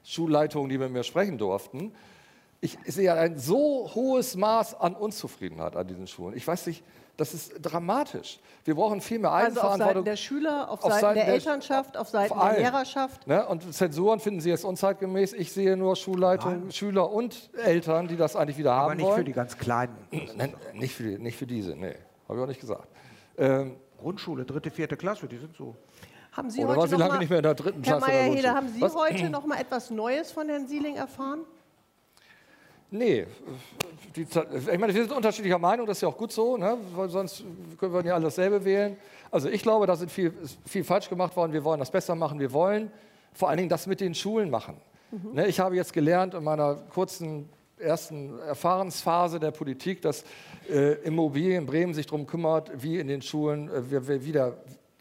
[0.04, 1.94] Schulleitungen, die mit mir sprechen durften.
[2.62, 6.38] Ich sehe ein so hohes Maß an Unzufriedenheit an diesen Schulen.
[6.38, 6.84] Ich weiß nicht,
[7.18, 8.40] das ist dramatisch.
[8.64, 9.72] Wir brauchen viel mehr Eigenverantwortung.
[9.72, 12.58] Also auf Seiten der Schüler, auf, auf Seiten, Seiten, der, der Elternschaft, auf Seiten der
[12.58, 13.28] Lehrerschaft.
[13.28, 13.46] Ne?
[13.48, 15.34] Und Zensuren finden Sie jetzt unzeitgemäß.
[15.34, 19.02] Ich sehe nur Schulleitungen, Schüler und Eltern, die das eigentlich wieder Aber haben wollen.
[19.02, 19.98] Aber nicht für die ganz Kleinen.
[20.36, 21.96] Nein, nicht, für die, nicht für diese, nee.
[22.28, 22.88] Habe ich auch nicht gesagt.
[23.38, 25.76] Ähm, Grundschule, dritte, vierte Klasse, die sind so.
[26.32, 28.12] Haben Sie Oder heute war sie lange mal, nicht mehr in der dritten Herr Klasse?
[28.12, 28.96] Herr haben Sie Was?
[28.96, 31.42] heute noch mal etwas Neues von Herrn Sieling erfahren?
[32.94, 33.26] Nee,
[34.16, 36.78] die, ich meine, wir sind unterschiedlicher Meinung, das ist ja auch gut so, ne?
[36.96, 37.44] weil sonst
[37.80, 38.98] können wir ja alle dasselbe wählen.
[39.32, 40.32] Also ich glaube, da sind viel,
[40.64, 41.54] viel falsch gemacht worden.
[41.54, 42.40] Wir wollen das besser machen.
[42.40, 42.92] Wir wollen
[43.34, 44.78] vor allen Dingen das mit den Schulen machen.
[45.10, 45.34] Mhm.
[45.34, 45.48] Ne?
[45.48, 50.24] Ich habe jetzt gelernt in meiner kurzen ersten Erfahrensphase der Politik, dass
[50.70, 54.54] äh, Immobilien in Bremen sich darum kümmert, wie in den Schulen äh, wieder,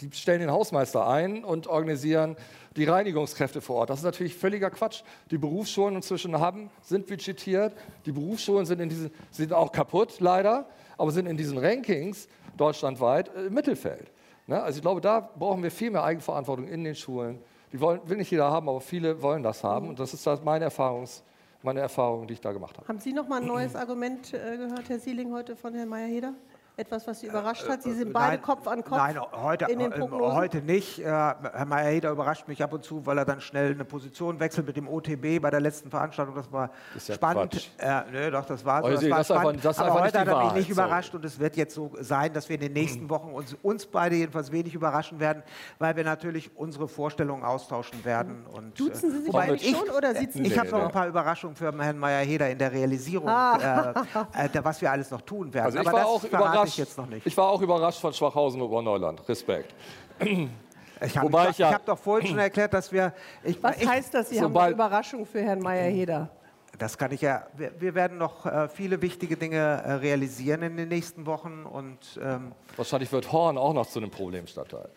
[0.02, 2.36] die stellen den Hausmeister ein und organisieren
[2.76, 3.90] die Reinigungskräfte vor Ort.
[3.90, 5.02] Das ist natürlich völliger Quatsch.
[5.30, 7.74] Die Berufsschulen inzwischen haben, sind budgetiert.
[8.06, 10.66] Die Berufsschulen sind, in diesen, sind auch kaputt, leider,
[10.98, 14.10] aber sind in diesen Rankings deutschlandweit äh, im Mittelfeld.
[14.46, 14.60] Ne?
[14.60, 17.38] Also ich glaube, da brauchen wir viel mehr Eigenverantwortung in den Schulen.
[17.72, 19.88] Die wollen, will nicht jeder haben, aber viele wollen das haben.
[19.88, 21.22] Und das ist das meine, Erfahrungs,
[21.62, 22.88] meine Erfahrung, die ich da gemacht habe.
[22.88, 26.34] Haben Sie noch mal ein neues Argument äh, gehört, Herr Sieling, heute von Herrn Meyer-Heder?
[26.74, 27.82] Etwas, was Sie überrascht hat?
[27.82, 30.34] Sie sind beide nein, Kopf an Kopf nein, heute, in den Prognosen?
[30.34, 31.00] heute nicht.
[31.00, 34.66] Äh, Herr Mayer-Heder überrascht mich ab und zu, weil er dann schnell eine Position wechselt
[34.66, 36.34] mit dem OTB bei der letzten Veranstaltung.
[36.34, 37.70] Das war das ja spannend.
[37.76, 39.66] Äh, nö, doch, das war, so, das war das spannend.
[39.66, 42.48] Einfach, Aber heute hat er mich nicht überrascht und es wird jetzt so sein, dass
[42.48, 45.42] wir in den nächsten Wochen uns, uns beide jedenfalls wenig überraschen werden,
[45.78, 48.46] weil wir natürlich unsere Vorstellungen austauschen werden.
[48.46, 51.54] Und, äh, Duzen Sie sich beide schon oder sitzen Ich habe noch ein paar Überraschungen
[51.54, 53.94] für Herrn Mayer-Heder in der Realisierung, ah.
[54.34, 55.66] äh, äh, was wir alles noch tun werden.
[55.66, 57.26] Also Aber das auch verrate ich jetzt noch nicht.
[57.26, 59.28] Ich war auch überrascht von Schwachhausen und Oberneuland.
[59.28, 59.74] Respekt.
[61.04, 63.12] Ich habe ich, ja, hab doch vorhin schon erklärt, dass wir.
[63.42, 64.30] Ich, Was ich, heißt das?
[64.30, 66.28] Sie haben eine Überraschung für Herrn Meyer-Heder.
[66.78, 67.46] Das kann ich ja.
[67.56, 71.64] Wir, wir werden noch äh, viele wichtige Dinge äh, realisieren in den nächsten Wochen.
[71.64, 74.88] Und, ähm, Wahrscheinlich wird Horn auch noch zu einem Problemstadtteil.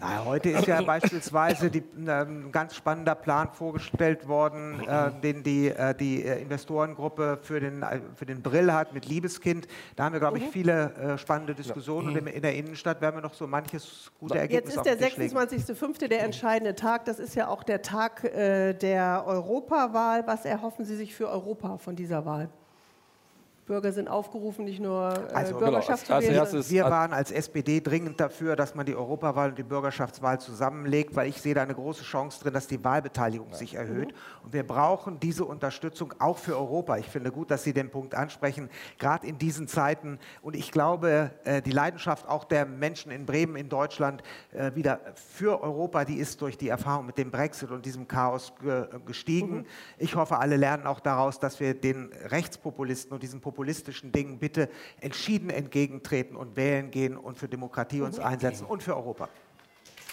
[0.00, 5.42] Na, heute ist ja beispielsweise die, äh, ein ganz spannender Plan vorgestellt worden, äh, den
[5.42, 9.66] die, äh, die äh, Investorengruppe für den, äh, für den Brill hat mit Liebeskind.
[9.96, 10.50] Da haben wir, glaube ich, mhm.
[10.50, 14.38] viele äh, spannende Diskussionen und in, in, der Innenstadt werden wir noch so manches gute
[14.38, 16.08] Ergebnis Jetzt ist der 26.05.
[16.08, 17.04] der entscheidende Tag.
[17.04, 20.26] Das ist ja auch der Tag der Europawahl.
[20.26, 22.48] Was erhoffen Sie sich für Europa von dieser Wahl?
[23.72, 26.34] Bürger sind aufgerufen, nicht nur äh, Also, Bürgerschaft genau, als- zu als wählen.
[26.36, 31.16] erstes- Wir waren als SPD dringend dafür, dass man die Europawahl und die Bürgerschaftswahl zusammenlegt,
[31.16, 34.12] weil ich sehe da eine große Chance drin, dass die Wahlbeteiligung sich erhöht.
[34.44, 36.98] Und wir brauchen diese Unterstützung auch für Europa.
[36.98, 38.68] Ich finde gut, dass Sie den Punkt ansprechen,
[38.98, 40.18] gerade in diesen Zeiten.
[40.42, 45.00] Und ich glaube, äh, die Leidenschaft auch der Menschen in Bremen, in Deutschland, äh, wieder
[45.14, 49.64] für Europa, die ist durch die Erfahrung mit dem Brexit und diesem Chaos ge- gestiegen.
[49.96, 54.68] Ich hoffe, alle lernen auch daraus, dass wir den Rechtspopulisten und diesen populistischen Dingen bitte
[55.00, 59.28] entschieden entgegentreten und wählen gehen und für Demokratie uns einsetzen und für Europa.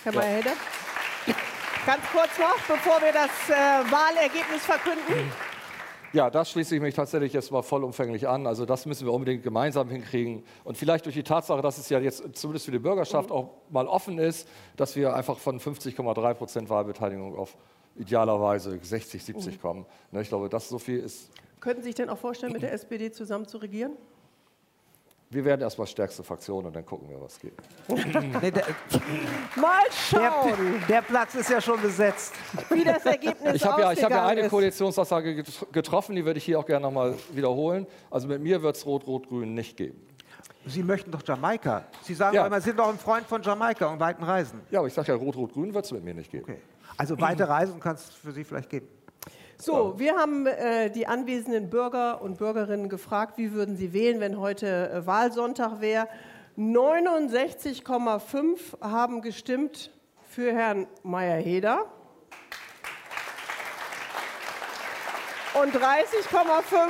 [0.04, 0.52] Herr Mayer-Heder?
[1.84, 5.32] Ganz kurz noch, bevor wir das äh, Wahlergebnis verkünden.
[6.14, 8.45] Ja, das schließe ich mich tatsächlich jetzt mal vollumfänglich an.
[8.45, 10.43] Also das müssen wir unbedingt gemeinsam hinkriegen.
[10.64, 13.88] Und vielleicht durch die Tatsache, dass es ja jetzt zumindest für die Bürgerschaft auch mal
[13.88, 14.47] offen ist,
[14.78, 17.58] dass wir einfach von 50,3 Prozent Wahlbeteiligung auf
[17.95, 19.88] idealerweise 60, 70 kommen.
[20.12, 21.32] Ne, Ich glaube, das so viel ist.
[21.60, 23.93] Könnten Sie sich denn auch vorstellen, mit der SPD zusammen zu regieren?
[25.32, 27.53] Wir werden erstmal stärkste Fraktion und dann gucken wir, was geht.
[28.41, 28.64] Nee, der,
[29.55, 30.53] Mal der, schauen,
[30.89, 32.34] der Platz ist ja schon besetzt.
[32.72, 34.49] wie das Ergebnis Ich habe ja, ich hab ja eine ist.
[34.49, 37.86] Koalitionsaussage get- getroffen, die würde ich hier auch gerne nochmal wiederholen.
[38.10, 40.01] Also mit mir wird es Rot-Rot-Grün nicht geben.
[40.66, 41.86] Sie möchten doch Jamaika.
[42.01, 42.47] Sie sagen Ja.
[42.47, 44.62] immer, Sie sind doch ein Freund von Jamaika und weiten Reisen.
[44.72, 46.45] Ja, aber ich sage ja, Rot-Rot-Grün wird es mit mir nicht geben.
[46.49, 46.60] Okay.
[46.97, 48.88] Also weite Reisen kann es für Sie vielleicht geben.
[49.62, 54.39] So, wir haben äh, die anwesenden Bürger und Bürgerinnen gefragt, wie würden sie wählen, wenn
[54.39, 56.07] heute äh, Wahlsonntag wäre.
[56.57, 59.91] 69,5 haben gestimmt
[60.30, 61.84] für Herrn Meyer-Heder.
[65.62, 66.88] Und 30,5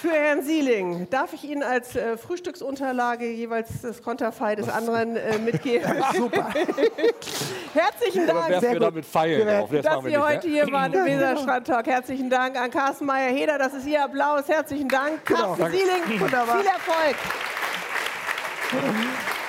[0.00, 1.08] für Herrn Sieling.
[1.10, 5.90] Darf ich Ihnen als äh, Frühstücksunterlage jeweils das Konterfei des anderen äh, mitgeben?
[6.14, 6.48] Super.
[7.74, 8.48] Herzlichen Oder Dank.
[8.50, 9.70] werfen wir damit Pfeilen auf?
[9.70, 10.52] Das dass wir Sie nicht, heute ne?
[10.54, 11.86] hier waren im Weserstrand-Talk.
[11.86, 13.58] Herzlichen Dank an Carsten Meyer-Heder.
[13.58, 14.48] Das ist Ihr Applaus.
[14.48, 15.24] Herzlichen Dank.
[15.24, 15.76] Carsten Danke.
[15.76, 16.58] Sieling, Wunderbar.
[16.58, 17.16] viel Erfolg.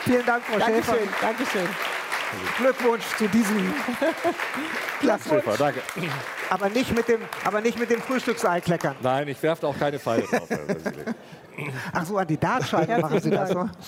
[0.06, 0.96] Vielen Dank, Frau Schäfer.
[1.22, 1.89] Dankeschön.
[2.58, 3.74] Glückwunsch zu diesem.
[5.24, 5.82] Super, danke.
[6.50, 8.96] Aber nicht mit dem, aber nicht mit dem Frühstücksei kleckern.
[9.02, 10.48] Nein, ich werfe auch keine Pfeile drauf.
[11.94, 13.50] Ach so, an die Dartscheiben machen Sie das.
[13.50, 13.70] So?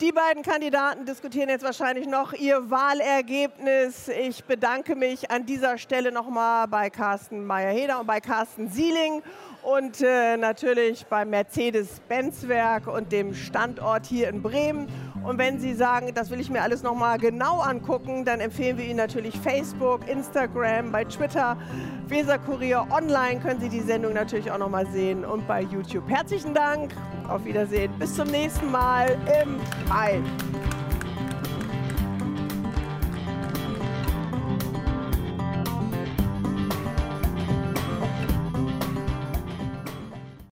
[0.00, 4.06] Die beiden Kandidaten diskutieren jetzt wahrscheinlich noch ihr Wahlergebnis.
[4.06, 9.24] Ich bedanke mich an dieser Stelle nochmal bei Carsten Meyer-Heder und bei Carsten Sieling
[9.64, 14.88] und äh, natürlich beim Mercedes-Benz-Werk und dem Standort hier in Bremen.
[15.28, 18.86] Und wenn Sie sagen, das will ich mir alles nochmal genau angucken, dann empfehlen wir
[18.86, 21.58] Ihnen natürlich Facebook, Instagram, bei Twitter,
[22.06, 26.08] Weserkurier online können Sie die Sendung natürlich auch nochmal sehen und bei YouTube.
[26.08, 26.92] Herzlichen Dank,
[27.28, 29.56] auf Wiedersehen, bis zum nächsten Mal im
[29.90, 30.22] Mai.